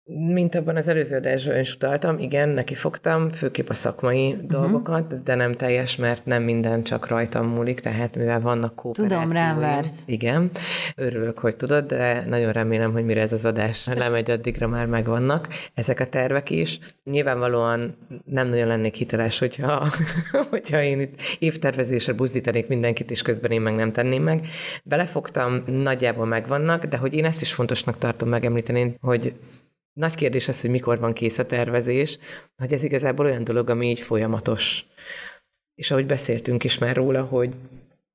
Mint 0.09 0.55
abban 0.55 0.75
az 0.75 0.87
előző 0.87 1.15
adásban 1.15 1.59
is 1.59 1.73
utaltam, 1.73 2.19
igen, 2.19 2.49
neki 2.49 2.73
fogtam, 2.73 3.29
főképp 3.29 3.69
a 3.69 3.73
szakmai 3.73 4.31
uh-huh. 4.31 4.47
dolgokat, 4.47 5.23
de 5.23 5.35
nem 5.35 5.53
teljes, 5.53 5.95
mert 5.95 6.25
nem 6.25 6.43
minden 6.43 6.83
csak 6.83 7.07
rajtam 7.07 7.47
múlik, 7.47 7.79
tehát 7.79 8.15
mivel 8.15 8.39
vannak 8.39 8.75
kooperációim. 8.75 9.21
Tudom, 9.21 9.43
rám 9.43 9.59
vársz. 9.59 10.03
Igen, 10.05 10.51
örülök, 10.95 11.39
hogy 11.39 11.55
tudod, 11.55 11.85
de 11.85 12.25
nagyon 12.25 12.51
remélem, 12.51 12.91
hogy 12.91 13.05
mire 13.05 13.21
ez 13.21 13.33
az 13.33 13.45
adás 13.45 13.87
lemegy, 13.95 14.31
addigra 14.31 14.67
már 14.67 14.85
megvannak 14.85 15.47
ezek 15.73 15.99
a 15.99 16.05
tervek 16.05 16.49
is. 16.49 16.79
Nyilvánvalóan 17.03 17.97
nem 18.25 18.47
nagyon 18.47 18.67
lennék 18.67 18.95
hiteles, 18.95 19.39
hogyha, 19.39 19.87
hogyha 20.49 20.81
én 20.81 20.99
itt 20.99 21.19
évtervezésre 21.39 22.13
buzdítanék 22.13 22.67
mindenkit, 22.67 23.11
és 23.11 23.21
közben 23.21 23.51
én 23.51 23.61
meg 23.61 23.75
nem 23.75 23.91
tenném 23.91 24.23
meg. 24.23 24.47
Belefogtam, 24.83 25.63
nagyjából 25.65 26.25
megvannak, 26.25 26.85
de 26.85 26.97
hogy 26.97 27.13
én 27.13 27.25
ezt 27.25 27.41
is 27.41 27.53
fontosnak 27.53 27.97
tartom 27.97 28.29
megemlíteni, 28.29 28.97
hogy 29.01 29.33
nagy 29.97 30.15
kérdés 30.15 30.47
az, 30.47 30.61
hogy 30.61 30.69
mikor 30.69 30.99
van 30.99 31.13
kész 31.13 31.37
a 31.37 31.45
tervezés, 31.45 32.17
hogy 32.55 32.73
ez 32.73 32.83
igazából 32.83 33.25
olyan 33.25 33.43
dolog, 33.43 33.69
ami 33.69 33.89
így 33.89 33.99
folyamatos. 33.99 34.85
És 35.75 35.91
ahogy 35.91 36.05
beszéltünk 36.05 36.63
is 36.63 36.77
már 36.77 36.95
róla, 36.95 37.23
hogy 37.23 37.53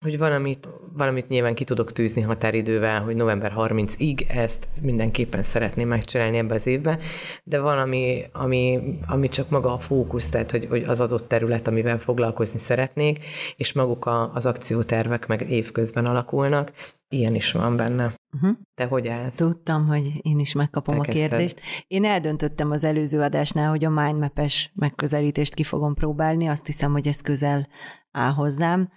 hogy 0.03 0.19
valamit, 0.19 0.69
valamit 0.93 1.29
nyilván 1.29 1.55
ki 1.55 1.65
tudok 1.65 1.93
tűzni 1.93 2.23
határidővel, 2.23 3.03
hogy 3.03 3.17
november 3.17 3.53
30-ig 3.57 4.31
ezt 4.31 4.69
mindenképpen 4.83 5.43
szeretném 5.43 5.89
megcsinálni 5.89 6.39
ebbe 6.39 6.55
az 6.55 6.67
évbe, 6.67 6.99
de 7.45 7.61
valami, 7.61 8.25
ami, 8.33 8.81
ami 9.07 9.29
csak 9.29 9.51
maga 9.51 9.73
a 9.73 9.79
fókusz, 9.79 10.29
tehát 10.29 10.51
hogy, 10.51 10.67
hogy 10.69 10.83
az 10.83 11.01
adott 11.01 11.29
terület, 11.29 11.67
amivel 11.67 11.99
foglalkozni 11.99 12.59
szeretnék, 12.59 13.25
és 13.57 13.73
maguk 13.73 14.07
a, 14.07 14.33
az 14.35 14.47
akciótervek 14.47 15.27
meg 15.27 15.51
évközben 15.51 16.07
alakulnak, 16.07 16.73
ilyen 17.09 17.35
is 17.35 17.53
van 17.53 17.77
benne. 17.77 18.15
Uh-huh. 18.33 18.57
Te 18.75 18.85
hogy 18.85 19.09
állsz? 19.09 19.37
Tudtam, 19.37 19.87
hogy 19.87 20.13
én 20.23 20.39
is 20.39 20.53
megkapom 20.53 20.95
Te 20.95 21.01
a 21.01 21.13
kérdést. 21.13 21.55
Kezdted. 21.55 21.85
Én 21.87 22.05
eldöntöttem 22.05 22.71
az 22.71 22.85
előző 22.85 23.21
adásnál, 23.21 23.71
hogy 23.71 23.85
a 23.85 23.91
mindmap-es 23.91 24.73
megközelítést 24.75 25.55
ki 25.55 25.63
fogom 25.63 25.95
próbálni, 25.95 26.47
azt 26.47 26.67
hiszem, 26.67 26.93
hogy 26.93 27.09
ez 27.09 27.21
közel 27.21 27.69
áll 28.11 28.33
hozzám 28.33 28.89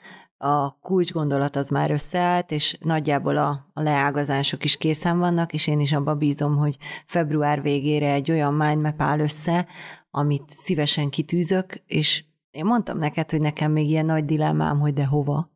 a 0.46 0.78
kulcs 0.82 1.12
gondolat 1.12 1.56
az 1.56 1.70
már 1.70 1.92
összeállt, 1.92 2.52
és 2.52 2.78
nagyjából 2.80 3.38
a, 3.38 3.70
a 3.74 3.82
leágazások 3.82 4.64
is 4.64 4.78
készen 4.78 5.20
vannak, 5.20 5.54
és 5.54 5.68
én 5.68 5.80
is 5.80 5.94
abba 5.94 6.16
bízom, 6.16 6.58
hogy 6.58 6.78
február 7.06 7.62
végére 7.62 8.12
egy 8.12 8.32
olyan 8.32 8.54
mindmap 8.54 9.02
áll 9.02 9.20
össze, 9.20 9.68
amit 10.10 10.44
szívesen 10.48 11.10
kitűzök, 11.10 11.82
és 11.86 12.24
én 12.52 12.66
mondtam 12.66 12.98
neked, 12.98 13.30
hogy 13.32 13.42
nekem 13.42 13.72
még 13.72 13.90
ilyen 13.90 14.06
nagy 14.06 14.26
dilemmám, 14.26 14.80
hogy 14.80 14.94
de 14.94 15.06
hova. 15.06 15.52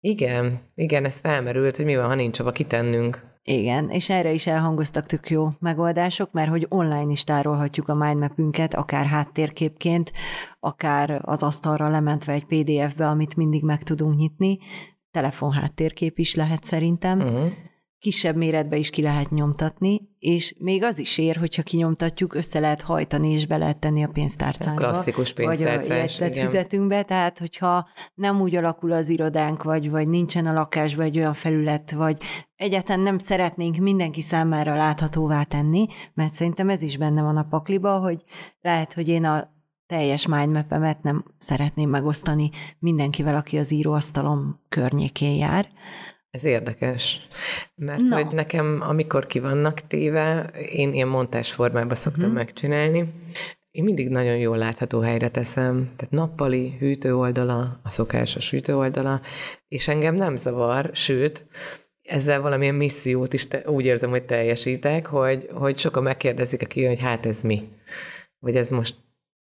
Igen, 0.00 0.60
igen, 0.74 1.04
ez 1.04 1.20
felmerült, 1.20 1.76
hogy 1.76 1.84
mi 1.84 1.96
van, 1.96 2.06
ha 2.06 2.14
nincs 2.14 2.38
hova 2.38 2.50
kitennünk. 2.50 3.33
Igen, 3.46 3.90
és 3.90 4.10
erre 4.10 4.32
is 4.32 4.46
elhangoztak 4.46 5.06
tök 5.06 5.30
jó 5.30 5.48
megoldások, 5.58 6.32
mert 6.32 6.50
hogy 6.50 6.66
online 6.68 7.10
is 7.10 7.24
tárolhatjuk 7.24 7.88
a 7.88 7.94
mindmapünket, 7.94 8.74
akár 8.74 9.06
háttérképként, 9.06 10.12
akár 10.60 11.20
az 11.22 11.42
asztalra 11.42 11.88
lementve 11.88 12.32
egy 12.32 12.44
PDF-be, 12.44 13.08
amit 13.08 13.36
mindig 13.36 13.62
meg 13.62 13.82
tudunk 13.82 14.16
nyitni. 14.16 14.58
Telefon 15.10 15.52
háttérkép 15.52 16.18
is 16.18 16.34
lehet 16.34 16.64
szerintem. 16.64 17.20
Uh-huh 17.20 17.52
kisebb 18.04 18.36
méretbe 18.36 18.76
is 18.76 18.90
ki 18.90 19.02
lehet 19.02 19.30
nyomtatni, 19.30 20.08
és 20.18 20.54
még 20.58 20.82
az 20.82 20.98
is 20.98 21.18
ér, 21.18 21.36
hogyha 21.36 21.62
kinyomtatjuk, 21.62 22.34
össze 22.34 22.60
lehet 22.60 22.82
hajtani, 22.82 23.30
és 23.30 23.46
be 23.46 23.56
lehet 23.56 23.78
tenni 23.78 24.04
a 24.04 24.08
pénztárcánkba. 24.08 24.90
Klasszikus 24.90 25.32
pénztárcás, 25.32 26.18
Vagy 26.18 26.38
a 26.38 26.40
fizetünkbe, 26.40 27.02
tehát 27.02 27.38
hogyha 27.38 27.88
nem 28.14 28.40
úgy 28.40 28.56
alakul 28.56 28.92
az 28.92 29.08
irodánk, 29.08 29.62
vagy, 29.62 29.90
vagy 29.90 30.08
nincsen 30.08 30.46
a 30.46 30.52
lakásban 30.52 31.04
egy 31.04 31.18
olyan 31.18 31.34
felület, 31.34 31.92
vagy 31.92 32.16
egyáltalán 32.56 33.00
nem 33.00 33.18
szeretnénk 33.18 33.76
mindenki 33.76 34.20
számára 34.20 34.76
láthatóvá 34.76 35.42
tenni, 35.42 35.86
mert 36.14 36.32
szerintem 36.32 36.68
ez 36.68 36.82
is 36.82 36.96
benne 36.96 37.22
van 37.22 37.36
a 37.36 37.46
pakliba, 37.50 37.98
hogy 37.98 38.22
lehet, 38.60 38.92
hogy 38.94 39.08
én 39.08 39.24
a 39.24 39.52
teljes 39.86 40.26
mindmap 40.26 40.74
nem 41.02 41.24
szeretném 41.38 41.90
megosztani 41.90 42.50
mindenkivel, 42.78 43.34
aki 43.34 43.58
az 43.58 43.72
íróasztalom 43.72 44.60
környékén 44.68 45.36
jár, 45.36 45.68
ez 46.34 46.44
érdekes, 46.44 47.28
mert 47.74 48.02
no. 48.02 48.16
hogy 48.16 48.34
nekem, 48.34 48.78
amikor 48.80 49.26
ki 49.26 49.38
vannak 49.38 49.86
téve, 49.86 50.50
én 50.70 50.92
ilyen 50.92 51.08
montás 51.08 51.52
formában 51.52 51.94
szoktam 51.94 52.22
uh-huh. 52.22 52.36
megcsinálni, 52.36 53.12
én 53.70 53.84
mindig 53.84 54.08
nagyon 54.08 54.36
jól 54.36 54.56
látható 54.56 55.00
helyre 55.00 55.28
teszem, 55.28 55.88
tehát 55.96 56.10
nappali 56.10 56.76
hűtő 56.78 57.16
oldala, 57.16 57.80
a 57.82 57.88
szokásos 57.88 58.50
hűtő 58.50 58.76
oldala, 58.76 59.20
és 59.68 59.88
engem 59.88 60.14
nem 60.14 60.36
zavar, 60.36 60.90
sőt, 60.92 61.46
ezzel 62.02 62.40
valamilyen 62.40 62.74
missziót 62.74 63.32
is 63.32 63.48
te, 63.48 63.62
úgy 63.66 63.84
érzem, 63.84 64.10
hogy 64.10 64.24
teljesítek, 64.24 65.06
hogy, 65.06 65.48
hogy 65.52 65.78
sokan 65.78 66.02
megkérdezik 66.02 66.62
aki, 66.62 66.84
hogy 66.84 67.00
hát 67.00 67.26
ez 67.26 67.42
mi? 67.42 67.68
Vagy 68.38 68.56
ez 68.56 68.70
most, 68.70 68.96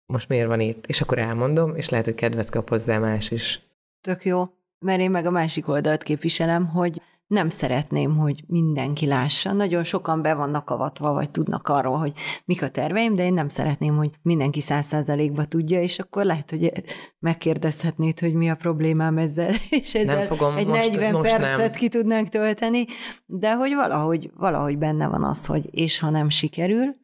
most 0.06 0.30
miért 0.30 0.48
van 0.48 0.60
itt? 0.60 0.86
És 0.88 1.02
akkor 1.02 1.18
elmondom, 1.18 1.76
és 1.76 1.90
lehet, 1.90 2.06
hogy 2.06 2.16
kedvet 2.16 2.50
kap 2.50 2.70
hozzá 2.70 2.98
más 2.98 3.32
is. 3.32 3.60
Tök 4.02 4.26
jó 4.26 4.50
mert 4.82 5.00
én 5.00 5.12
meg 5.12 5.26
a 5.26 5.32
másik 5.32 5.68
oldalt 5.68 6.04
képviselem, 6.04 6.68
hogy 6.68 7.02
nem 7.32 7.50
szeretném, 7.50 8.18
hogy 8.18 8.44
mindenki 8.48 9.06
lássa. 9.06 9.54
Nagyon 9.54 9.84
sokan 9.84 10.22
be 10.22 10.34
vannak 10.34 10.70
avatva, 10.70 11.14
vagy 11.14 11.32
tudnak 11.32 11.68
arról, 11.68 11.98
hogy 11.98 12.14
mik 12.46 12.62
a 12.62 12.70
terveim, 12.70 13.14
de 13.14 13.26
én 13.26 13.34
nem 13.34 13.50
szeretném, 13.50 13.96
hogy 13.96 14.10
mindenki 14.22 14.62
száz 14.62 14.86
százalékba 14.86 15.46
tudja, 15.46 15.82
és 15.82 16.00
akkor 16.00 16.26
lehet, 16.26 16.50
hogy 16.50 16.72
megkérdezhetnéd, 17.20 18.20
hogy 18.20 18.34
mi 18.34 18.50
a 18.50 18.56
problémám 18.56 19.18
ezzel, 19.18 19.54
és 19.82 19.96
ezzel 19.96 20.16
nem 20.16 20.26
fogom, 20.26 20.58
egy 20.58 20.68
most, 20.68 20.90
40 20.90 21.12
most 21.12 21.30
percet 21.30 21.58
nem. 21.58 21.72
ki 21.72 21.90
tudnánk 21.90 22.30
tölteni, 22.30 22.86
de 23.26 23.56
hogy 23.56 23.74
valahogy, 23.74 24.32
valahogy 24.38 24.78
benne 24.78 25.08
van 25.08 25.24
az, 25.24 25.46
hogy 25.46 25.70
és 25.72 26.00
ha 26.00 26.10
nem 26.10 26.30
sikerül, 26.30 27.01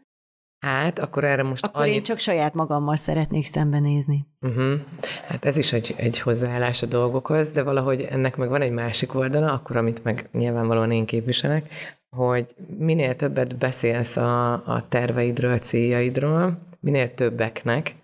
Hát, 0.60 1.00
akkor 1.00 1.24
erre 1.24 1.44
most 1.44 1.66
Akkor 1.66 1.82
annyit... 1.82 1.96
én 1.96 2.04
csak 2.04 2.18
saját 2.18 2.54
magammal 2.54 2.96
szeretnék 2.96 3.46
szembenézni. 3.46 4.28
Uh-huh. 4.42 4.80
Hát 5.28 5.46
ez 5.46 5.58
is 5.58 5.74
egy, 5.74 5.94
egy 5.98 6.20
hozzáállás 6.20 6.82
a 6.82 6.86
dolgokhoz, 6.86 7.50
de 7.50 7.64
valahogy 7.64 8.02
ennek 8.02 8.36
meg 8.36 8.50
van 8.50 8.62
egy 8.62 8.72
másik 8.72 9.16
oldala, 9.16 9.54
akkor 9.54 9.76
amit 9.76 10.04
meg 10.04 10.30
nyilvánvalóan 10.32 10.92
én 10.92 11.06
képviselek, 11.06 11.96
hogy 12.10 12.56
minél 12.78 13.16
többet 13.16 13.58
beszélsz 13.58 14.18
a, 14.18 14.54
a 14.54 14.86
terveidről, 14.90 15.54
a 15.54 15.60
céljaidról, 15.60 16.60
minél 16.80 17.14
többeknek, 17.14 17.96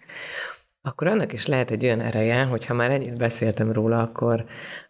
akkor 0.81 1.07
annak 1.07 1.33
is 1.33 1.45
lehet 1.45 1.71
egy 1.71 1.83
olyan 1.83 2.01
ereje, 2.01 2.43
hogy 2.43 2.65
ha 2.65 2.73
már 2.73 2.91
ennyit 2.91 3.17
beszéltem 3.17 3.71
róla, 3.71 4.01
akkor, 4.01 4.45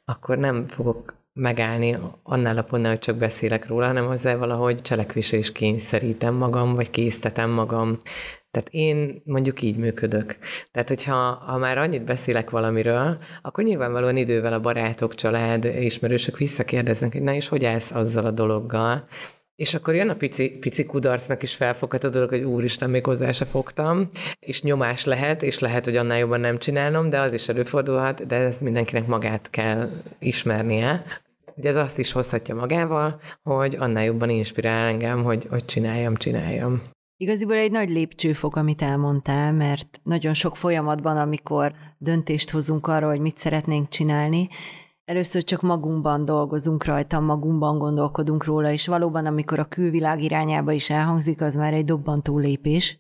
akkor 0.06 0.38
nem 0.38 0.68
fogok 0.68 1.16
megállni 1.34 1.98
annál 2.24 2.58
a 2.58 2.64
pontnál, 2.64 2.92
hogy 2.92 3.00
csak 3.00 3.16
beszélek 3.16 3.68
róla, 3.68 3.86
hanem 3.86 4.06
hozzá 4.06 4.36
valahogy 4.36 4.82
cselekvésre 4.82 5.38
is 5.38 5.52
kényszerítem 5.52 6.34
magam, 6.34 6.76
vagy 6.76 6.90
késztetem 6.90 7.50
magam. 7.50 8.00
Tehát 8.52 8.70
én 8.70 9.22
mondjuk 9.26 9.62
így 9.62 9.78
működök. 9.78 10.38
Tehát, 10.72 10.88
hogyha 10.88 11.16
ha 11.46 11.58
már 11.58 11.78
annyit 11.78 12.04
beszélek 12.04 12.50
valamiről, 12.50 13.18
akkor 13.42 13.64
nyilvánvalóan 13.64 14.18
idővel 14.18 14.54
a 14.54 14.60
barátok, 14.60 15.16
család, 15.16 15.66
ismerősök 15.66 16.38
visszakérdeznek, 16.38 17.12
hogy 17.12 17.22
na 17.22 17.34
és 17.34 17.48
hogy 17.48 17.66
állsz 17.66 17.92
azzal 17.92 18.26
a 18.26 18.32
dologgal, 18.32 19.08
és 19.56 19.74
akkor 19.74 19.96
jön 19.96 20.10
a 20.10 20.16
pici, 20.16 20.50
pici 20.50 20.86
kudarcnak 20.86 21.44
is 21.44 21.56
felfogható 21.56 22.10
dolog, 22.10 22.30
hogy 22.30 22.44
úristen, 22.44 22.90
még 22.90 23.06
hozzá 23.06 23.32
se 23.32 23.46
fogtam, 23.46 24.10
és 24.40 24.62
nyomás 24.62 25.06
lehet, 25.06 25.44
és 25.44 25.60
lehet, 25.60 25.86
hogy 25.86 25.96
annál 25.96 26.18
jobban 26.18 26.40
nem 26.40 26.58
csinálom, 26.58 27.10
de 27.10 27.20
az 27.20 27.34
is 27.34 27.48
előfordulhat, 27.48 28.28
de 28.28 28.36
ez 28.36 28.62
mindenkinek 28.62 29.08
magát 29.08 29.50
kell 29.50 29.90
ismernie. 30.20 31.04
Ugye 31.56 31.70
ez 31.70 31.76
azt 31.76 32.00
is 32.00 32.12
hozhatja 32.12 32.56
magával, 32.56 33.20
hogy 33.44 33.76
annál 33.76 34.04
jobban 34.04 34.30
inspirál 34.30 34.88
engem, 34.88 35.24
hogy, 35.24 35.48
hogy 35.50 35.66
csináljam, 35.66 36.16
csináljam. 36.16 36.82
Igaziból 37.18 37.56
egy 37.56 37.72
nagy 37.72 37.90
lépcsőfok, 37.90 38.56
amit 38.56 38.82
elmondtál, 38.82 39.52
mert 39.52 40.00
nagyon 40.04 40.34
sok 40.34 40.58
folyamatban, 40.58 41.18
amikor 41.18 41.74
döntést 41.98 42.50
hozunk 42.50 42.88
arra, 42.88 43.08
hogy 43.08 43.20
mit 43.20 43.38
szeretnénk 43.38 43.90
csinálni, 43.90 44.50
először 45.06 45.44
csak 45.44 45.62
magunkban 45.62 46.26
dolgozunk 46.26 46.86
rajta, 46.86 47.20
magunkban 47.20 47.78
gondolkodunk 47.78 48.46
róla, 48.46 48.72
és 48.72 48.88
valóban, 48.88 49.26
amikor 49.26 49.60
a 49.60 49.68
külvilág 49.68 50.22
irányába 50.22 50.72
is 50.72 50.90
elhangzik, 50.90 51.42
az 51.42 51.56
már 51.56 51.74
egy 51.74 51.86
dobbantó 51.86 52.38
lépés. 52.38 53.00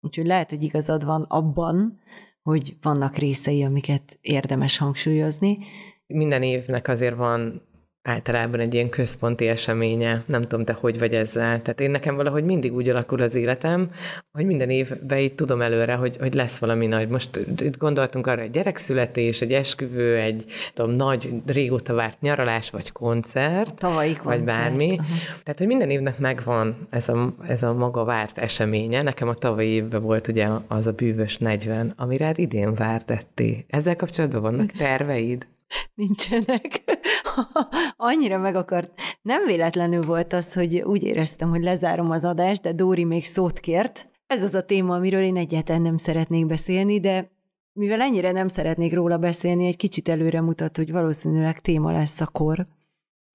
Úgyhogy 0.00 0.26
lehet, 0.26 0.50
hogy 0.50 0.62
igazad 0.62 1.04
van 1.04 1.22
abban, 1.22 2.00
hogy 2.42 2.76
vannak 2.82 3.16
részei, 3.16 3.64
amiket 3.64 4.18
érdemes 4.20 4.78
hangsúlyozni. 4.78 5.58
Minden 6.06 6.42
évnek 6.42 6.88
azért 6.88 7.16
van 7.16 7.67
általában 8.08 8.60
egy 8.60 8.74
ilyen 8.74 8.88
központi 8.88 9.48
eseménye. 9.48 10.22
Nem 10.26 10.42
tudom, 10.42 10.64
te 10.64 10.72
hogy 10.72 10.98
vagy 10.98 11.14
ezzel. 11.14 11.62
Tehát 11.62 11.80
én 11.80 11.90
nekem 11.90 12.16
valahogy 12.16 12.44
mindig 12.44 12.74
úgy 12.74 12.88
alakul 12.88 13.20
az 13.20 13.34
életem, 13.34 13.90
hogy 14.32 14.46
minden 14.46 14.70
évben 14.70 15.18
itt 15.18 15.36
tudom 15.36 15.60
előre, 15.60 15.94
hogy, 15.94 16.16
hogy 16.16 16.34
lesz 16.34 16.58
valami 16.58 16.86
nagy. 16.86 17.08
Most 17.08 17.36
itt 17.36 17.76
gondoltunk 17.76 18.26
arra, 18.26 18.40
egy 18.40 18.50
gyerekszületés, 18.50 19.40
egy 19.40 19.52
esküvő, 19.52 20.16
egy 20.16 20.44
tudom, 20.74 20.90
nagy, 20.94 21.32
régóta 21.46 21.94
várt 21.94 22.20
nyaralás, 22.20 22.70
vagy 22.70 22.92
koncert, 22.92 23.74
Tavalyi 23.74 24.12
koncert. 24.12 24.36
vagy 24.36 24.44
bármi. 24.44 24.96
Aha. 24.98 25.08
Tehát, 25.42 25.58
hogy 25.58 25.66
minden 25.66 25.90
évnek 25.90 26.18
megvan 26.18 26.86
ez 26.90 27.08
a, 27.08 27.34
ez 27.46 27.62
a 27.62 27.72
maga 27.72 28.04
várt 28.04 28.38
eseménye. 28.38 29.02
Nekem 29.02 29.28
a 29.28 29.34
tavalyi 29.34 29.68
évben 29.68 30.02
volt 30.02 30.28
ugye 30.28 30.48
az 30.68 30.86
a 30.86 30.92
bűvös 30.92 31.38
40, 31.38 31.92
amire 31.96 32.24
hát 32.24 32.38
idén 32.38 32.74
vártetté. 32.74 33.64
Ezzel 33.68 33.96
kapcsolatban 33.96 34.40
vannak 34.42 34.70
terveid? 34.70 35.46
Nincsenek. 35.94 36.82
Annyira 37.96 38.38
meg 38.38 38.54
akart. 38.54 38.92
Nem 39.22 39.44
véletlenül 39.44 40.02
volt 40.02 40.32
az, 40.32 40.52
hogy 40.54 40.80
úgy 40.80 41.02
éreztem, 41.02 41.48
hogy 41.48 41.62
lezárom 41.62 42.10
az 42.10 42.24
adást, 42.24 42.62
de 42.62 42.72
Dóri 42.72 43.04
még 43.04 43.24
szót 43.24 43.60
kért. 43.60 44.08
Ez 44.26 44.42
az 44.42 44.54
a 44.54 44.62
téma, 44.62 44.94
amiről 44.94 45.22
én 45.22 45.36
egyáltalán 45.36 45.82
nem 45.82 45.96
szeretnék 45.96 46.46
beszélni, 46.46 47.00
de 47.00 47.30
mivel 47.72 48.00
ennyire 48.00 48.30
nem 48.30 48.48
szeretnék 48.48 48.94
róla 48.94 49.18
beszélni, 49.18 49.66
egy 49.66 49.76
kicsit 49.76 50.08
előre 50.08 50.40
mutat, 50.40 50.76
hogy 50.76 50.92
valószínűleg 50.92 51.60
téma 51.60 51.92
lesz 51.92 52.20
a 52.20 52.26
kor. 52.26 52.66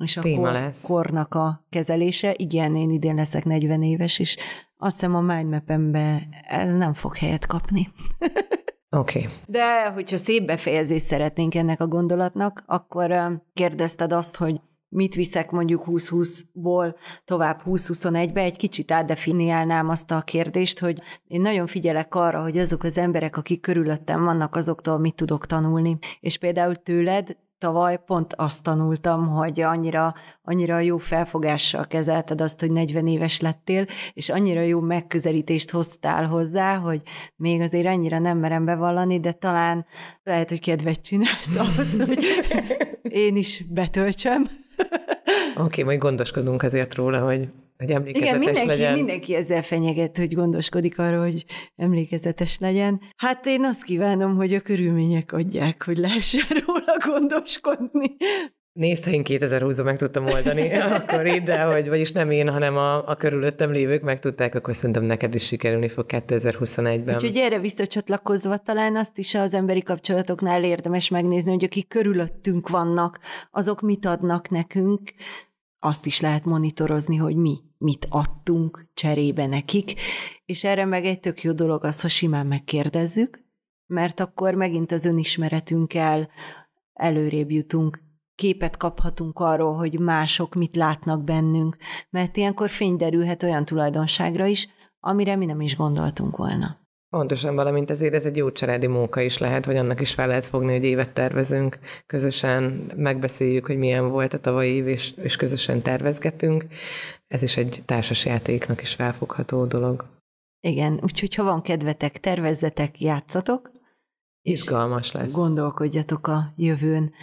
És 0.04 0.17
a 0.17 0.22
téma 0.22 0.41
kor, 0.41 0.52
lesz. 0.52 0.82
kornak 0.82 1.34
a 1.34 1.65
kezelése. 1.69 2.34
Igen, 2.38 2.76
én 2.76 2.89
idén 2.89 3.15
leszek 3.15 3.46
40 3.46 3.84
éves, 3.84 4.19
és 4.19 4.38
azt 4.78 4.93
hiszem 4.93 5.15
a 5.15 5.22
mindmap 5.22 5.72
ez 6.48 6.74
nem 6.74 6.93
fog 6.93 7.15
helyet 7.15 7.46
kapni. 7.46 7.89
Oké. 8.94 9.20
Okay. 9.20 9.32
De 9.46 9.92
hogyha 9.92 10.18
szép 10.18 10.46
befejezést 10.46 11.06
szeretnénk 11.06 11.56
ennek 11.56 11.82
a 11.82 11.88
gondolatnak, 11.88 12.64
akkor 12.66 13.42
kérdezted 13.54 14.12
azt, 14.12 14.36
hogy 14.36 14.62
mit 14.90 15.16
viszek 15.16 15.52
mondjuk 15.52 15.84
2020-ból 15.88 16.96
tovább 17.26 17.62
2021-be, 17.66 18.42
egy 18.42 18.58
kicsit 18.58 18.92
átdefiniálnám 18.92 19.90
azt 19.90 20.12
a 20.12 20.22
kérdést, 20.22 20.80
hogy 20.80 21.02
én 21.28 21.42
nagyon 21.42 21.68
figyelek 21.68 22.16
arra, 22.16 22.42
hogy 22.42 22.58
azok 22.58 22.84
az 22.84 22.98
emberek, 22.98 23.38
akik 23.38 23.62
körülöttem 23.62 24.24
vannak, 24.24 24.56
azoktól 24.56 25.00
mit 25.00 25.16
tudok 25.16 25.46
tanulni. 25.46 25.98
És 26.20 26.38
például 26.38 26.76
tőled 26.76 27.38
tavaly 27.63 27.99
pont 28.06 28.34
azt 28.34 28.63
tanultam, 28.63 29.28
hogy 29.28 29.62
annyira, 29.62 30.13
annyira 30.41 30.80
jó 30.80 30.97
felfogással 30.97 31.86
kezelted 31.86 32.41
azt, 32.41 32.60
hogy 32.60 32.71
40 32.71 33.08
éves 33.08 33.39
lettél, 33.39 33.86
és 34.13 34.30
annyira 34.30 34.62
jó 34.62 34.80
megközelítést 34.80 35.71
hoztál 35.71 36.28
hozzá, 36.28 36.78
hogy 36.78 37.02
még 37.36 37.62
azért 37.62 37.88
annyira 37.88 38.19
nem 38.19 38.38
merem 38.38 38.65
bevallani, 38.65 39.19
de 39.19 39.32
talán 39.32 39.86
lehet, 40.23 40.49
hogy 40.49 40.60
kedvet 40.60 41.02
csinálsz 41.02 41.56
ahhoz, 41.58 41.97
hogy 42.08 42.23
én 43.02 43.36
is 43.36 43.63
betöltsem. 43.69 44.41
Oké, 45.56 45.62
okay, 45.63 45.84
majd 45.84 45.99
gondoskodunk 45.99 46.63
azért 46.63 46.95
róla, 46.95 47.19
hogy 47.19 47.49
hogy 47.78 47.92
emlékezetes 47.92 48.28
Igen, 48.28 48.40
mindenki, 48.40 48.68
legyen. 48.68 48.94
mindenki 48.94 49.36
ezzel 49.36 49.62
fenyeget, 49.62 50.18
hogy 50.18 50.34
gondoskodik 50.34 51.00
arra, 51.00 51.22
hogy 51.22 51.46
emlékezetes 51.76 52.60
legyen. 52.60 53.02
Hát 53.16 53.46
én 53.46 53.64
azt 53.64 53.84
kívánom, 53.84 54.36
hogy 54.36 54.54
a 54.54 54.60
körülmények 54.60 55.32
adják, 55.32 55.84
hogy 55.84 55.98
lehessen 55.98 56.46
róla 56.66 56.98
gondoskodni. 57.06 58.16
Nézd, 58.74 59.04
ha 59.04 59.12
én 59.12 59.22
2020-ban 59.26 59.84
meg 59.84 59.98
tudtam 59.98 60.26
oldani, 60.26 60.72
akkor 60.98 61.28
így, 61.28 61.44
de 61.44 61.64
hogy, 61.64 61.88
vagyis 61.90 62.12
nem 62.12 62.32
én, 62.32 62.50
hanem 62.50 62.78
a, 62.78 63.08
a 63.08 63.16
körülöttem 63.16 63.72
lévők 63.72 64.02
meg 64.02 64.20
tudták, 64.20 64.56
akkor 64.56 64.76
szerintem 64.76 65.04
neked 65.04 65.36
is 65.36 65.46
sikerülni 65.46 65.88
fog 65.88 66.06
2021-ben. 66.10 67.16
Úgyhogy 67.16 67.38
erre 67.38 67.60
visszacsatlakozva 67.60 68.58
talán 68.58 68.96
azt 68.96 69.18
is 69.18 69.36
az 69.36 69.54
emberi 69.54 69.84
kapcsolatoknál 69.84 70.64
érdemes 70.64 71.10
megnézni, 71.10 71.52
hogy 71.52 71.64
akik 71.64 71.88
körülöttünk 71.88 72.70
vannak, 72.70 73.20
azok 73.52 73.82
mit 73.82 74.06
adnak 74.06 74.50
nekünk, 74.50 75.14
azt 75.84 76.06
is 76.06 76.19
lehet 76.19 76.46
monitorozni, 76.46 77.15
hogy 77.15 77.36
mi 77.36 77.60
mit 77.78 78.08
adtunk 78.10 78.88
cserébe 78.93 79.48
nekik, 79.48 79.93
és 80.46 80.63
erre 80.63 80.86
meg 80.86 81.06
egy 81.06 81.19
tök 81.19 81.43
jó 81.43 81.52
dolog 81.52 81.84
az, 81.84 82.02
ha 82.02 82.08
simán 82.08 82.46
megkérdezzük, 82.46 83.43
mert 83.86 84.19
akkor 84.19 84.54
megint 84.54 84.91
az 84.91 85.06
önismeretünkkel 85.06 86.30
előrébb 86.93 87.52
jutunk, 87.52 88.00
képet 88.36 88.78
kaphatunk 88.78 89.39
arról, 89.39 89.76
hogy 89.76 90.00
mások 90.00 90.56
mit 90.56 90.76
látnak 90.76 91.24
bennünk, 91.24 91.78
mert 92.10 92.38
ilyenkor 92.38 92.69
fény 92.69 92.96
derülhet 92.96 93.43
olyan 93.43 93.65
tulajdonságra 93.65 94.46
is, 94.46 94.67
amire 95.00 95.36
mi 95.36 95.46
nem 95.46 95.62
is 95.62 95.76
gondoltunk 95.76 96.38
volna. 96.38 96.83
Pontosan, 97.13 97.56
valamint 97.56 97.89
ezért 97.89 98.13
ez 98.13 98.26
egy 98.26 98.38
jó 98.38 98.52
családi 98.52 98.88
munka 98.88 99.21
is 99.21 99.38
lehet, 99.38 99.65
vagy 99.65 99.78
annak 99.78 100.02
is 100.02 100.13
fel 100.13 100.28
lehet 100.28 100.47
fogni, 100.47 100.71
hogy 100.71 100.84
évet 100.84 101.13
tervezünk, 101.13 101.80
közösen 102.06 102.91
megbeszéljük, 102.95 103.65
hogy 103.65 103.78
milyen 103.78 104.10
volt 104.10 104.34
a 104.34 104.39
tavalyi 104.39 104.73
év, 104.73 104.88
és, 104.88 105.13
és 105.21 105.36
közösen 105.36 105.82
tervezgetünk. 105.82 106.65
Ez 107.28 107.41
is 107.41 107.58
egy 107.58 107.82
társas 107.86 108.26
játéknak 108.26 108.82
is 108.82 108.93
felfogható 108.93 109.65
dolog. 109.65 110.06
Igen, 110.60 110.99
úgyhogy 111.04 111.36
ha 111.36 111.43
van 111.43 111.62
kedvetek, 111.62 112.19
tervezzetek, 112.19 113.02
játszatok. 113.02 113.71
Izgalmas 114.41 115.12
lesz. 115.12 115.34
Gondolkodjatok 115.34 116.28
a 116.28 116.54
jövőn. 116.56 117.13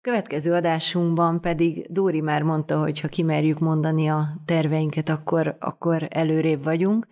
Következő 0.00 0.52
adásunkban 0.52 1.40
pedig 1.40 1.86
Dóri 1.90 2.20
már 2.20 2.42
mondta, 2.42 2.80
hogy 2.80 3.00
ha 3.00 3.08
kimerjük 3.08 3.58
mondani 3.58 4.08
a 4.08 4.42
terveinket, 4.44 5.08
akkor, 5.08 5.56
akkor 5.58 6.06
előrébb 6.10 6.62
vagyunk 6.62 7.06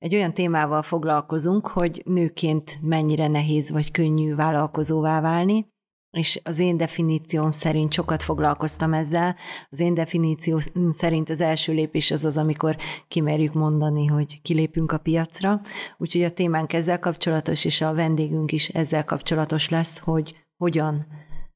egy 0.00 0.14
olyan 0.14 0.34
témával 0.34 0.82
foglalkozunk, 0.82 1.66
hogy 1.66 2.02
nőként 2.04 2.78
mennyire 2.82 3.28
nehéz 3.28 3.70
vagy 3.70 3.90
könnyű 3.90 4.34
vállalkozóvá 4.34 5.20
válni, 5.20 5.68
és 6.10 6.40
az 6.44 6.58
én 6.58 6.76
definícióm 6.76 7.50
szerint 7.50 7.92
sokat 7.92 8.22
foglalkoztam 8.22 8.92
ezzel. 8.92 9.36
Az 9.70 9.78
én 9.78 9.94
definíció 9.94 10.60
szerint 10.90 11.30
az 11.30 11.40
első 11.40 11.72
lépés 11.72 12.10
az 12.10 12.24
az, 12.24 12.36
amikor 12.36 12.76
kimerjük 13.08 13.52
mondani, 13.52 14.06
hogy 14.06 14.42
kilépünk 14.42 14.92
a 14.92 14.98
piacra. 14.98 15.60
Úgyhogy 15.98 16.22
a 16.22 16.30
témánk 16.30 16.72
ezzel 16.72 16.98
kapcsolatos, 16.98 17.64
és 17.64 17.80
a 17.80 17.94
vendégünk 17.94 18.52
is 18.52 18.68
ezzel 18.68 19.04
kapcsolatos 19.04 19.68
lesz, 19.68 19.98
hogy 19.98 20.34
hogyan 20.56 21.06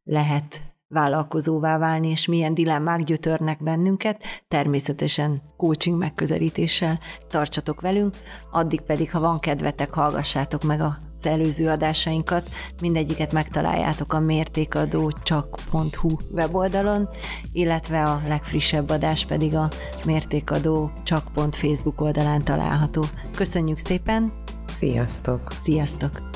lehet 0.03 0.74
vállalkozóvá 0.89 1.79
válni, 1.79 2.09
és 2.09 2.27
milyen 2.27 2.55
dilemmák 2.55 3.03
gyötörnek 3.03 3.63
bennünket, 3.63 4.23
természetesen 4.49 5.43
coaching 5.57 5.99
megközelítéssel 5.99 6.99
tartsatok 7.29 7.81
velünk, 7.81 8.17
addig 8.51 8.81
pedig, 8.81 9.11
ha 9.11 9.21
van 9.21 9.39
kedvetek, 9.39 9.95
hallgassátok 9.95 10.63
meg 10.63 10.81
az 10.81 11.27
előző 11.27 11.69
adásainkat, 11.69 12.49
mindegyiket 12.81 13.33
megtaláljátok 13.33 14.13
a 14.13 14.21
mértékadó 14.21 15.11
csak.hu 15.23 16.17
weboldalon, 16.33 17.09
illetve 17.53 18.05
a 18.05 18.23
legfrissebb 18.27 18.91
adás 18.91 19.27
pedig 19.27 19.55
a 19.55 19.69
mértékadó 20.05 20.91
csak.facebook 21.03 22.01
oldalán 22.01 22.43
található. 22.43 23.05
Köszönjük 23.35 23.79
szépen! 23.79 24.33
Sziasztok! 24.73 25.53
Sziasztok! 25.63 26.34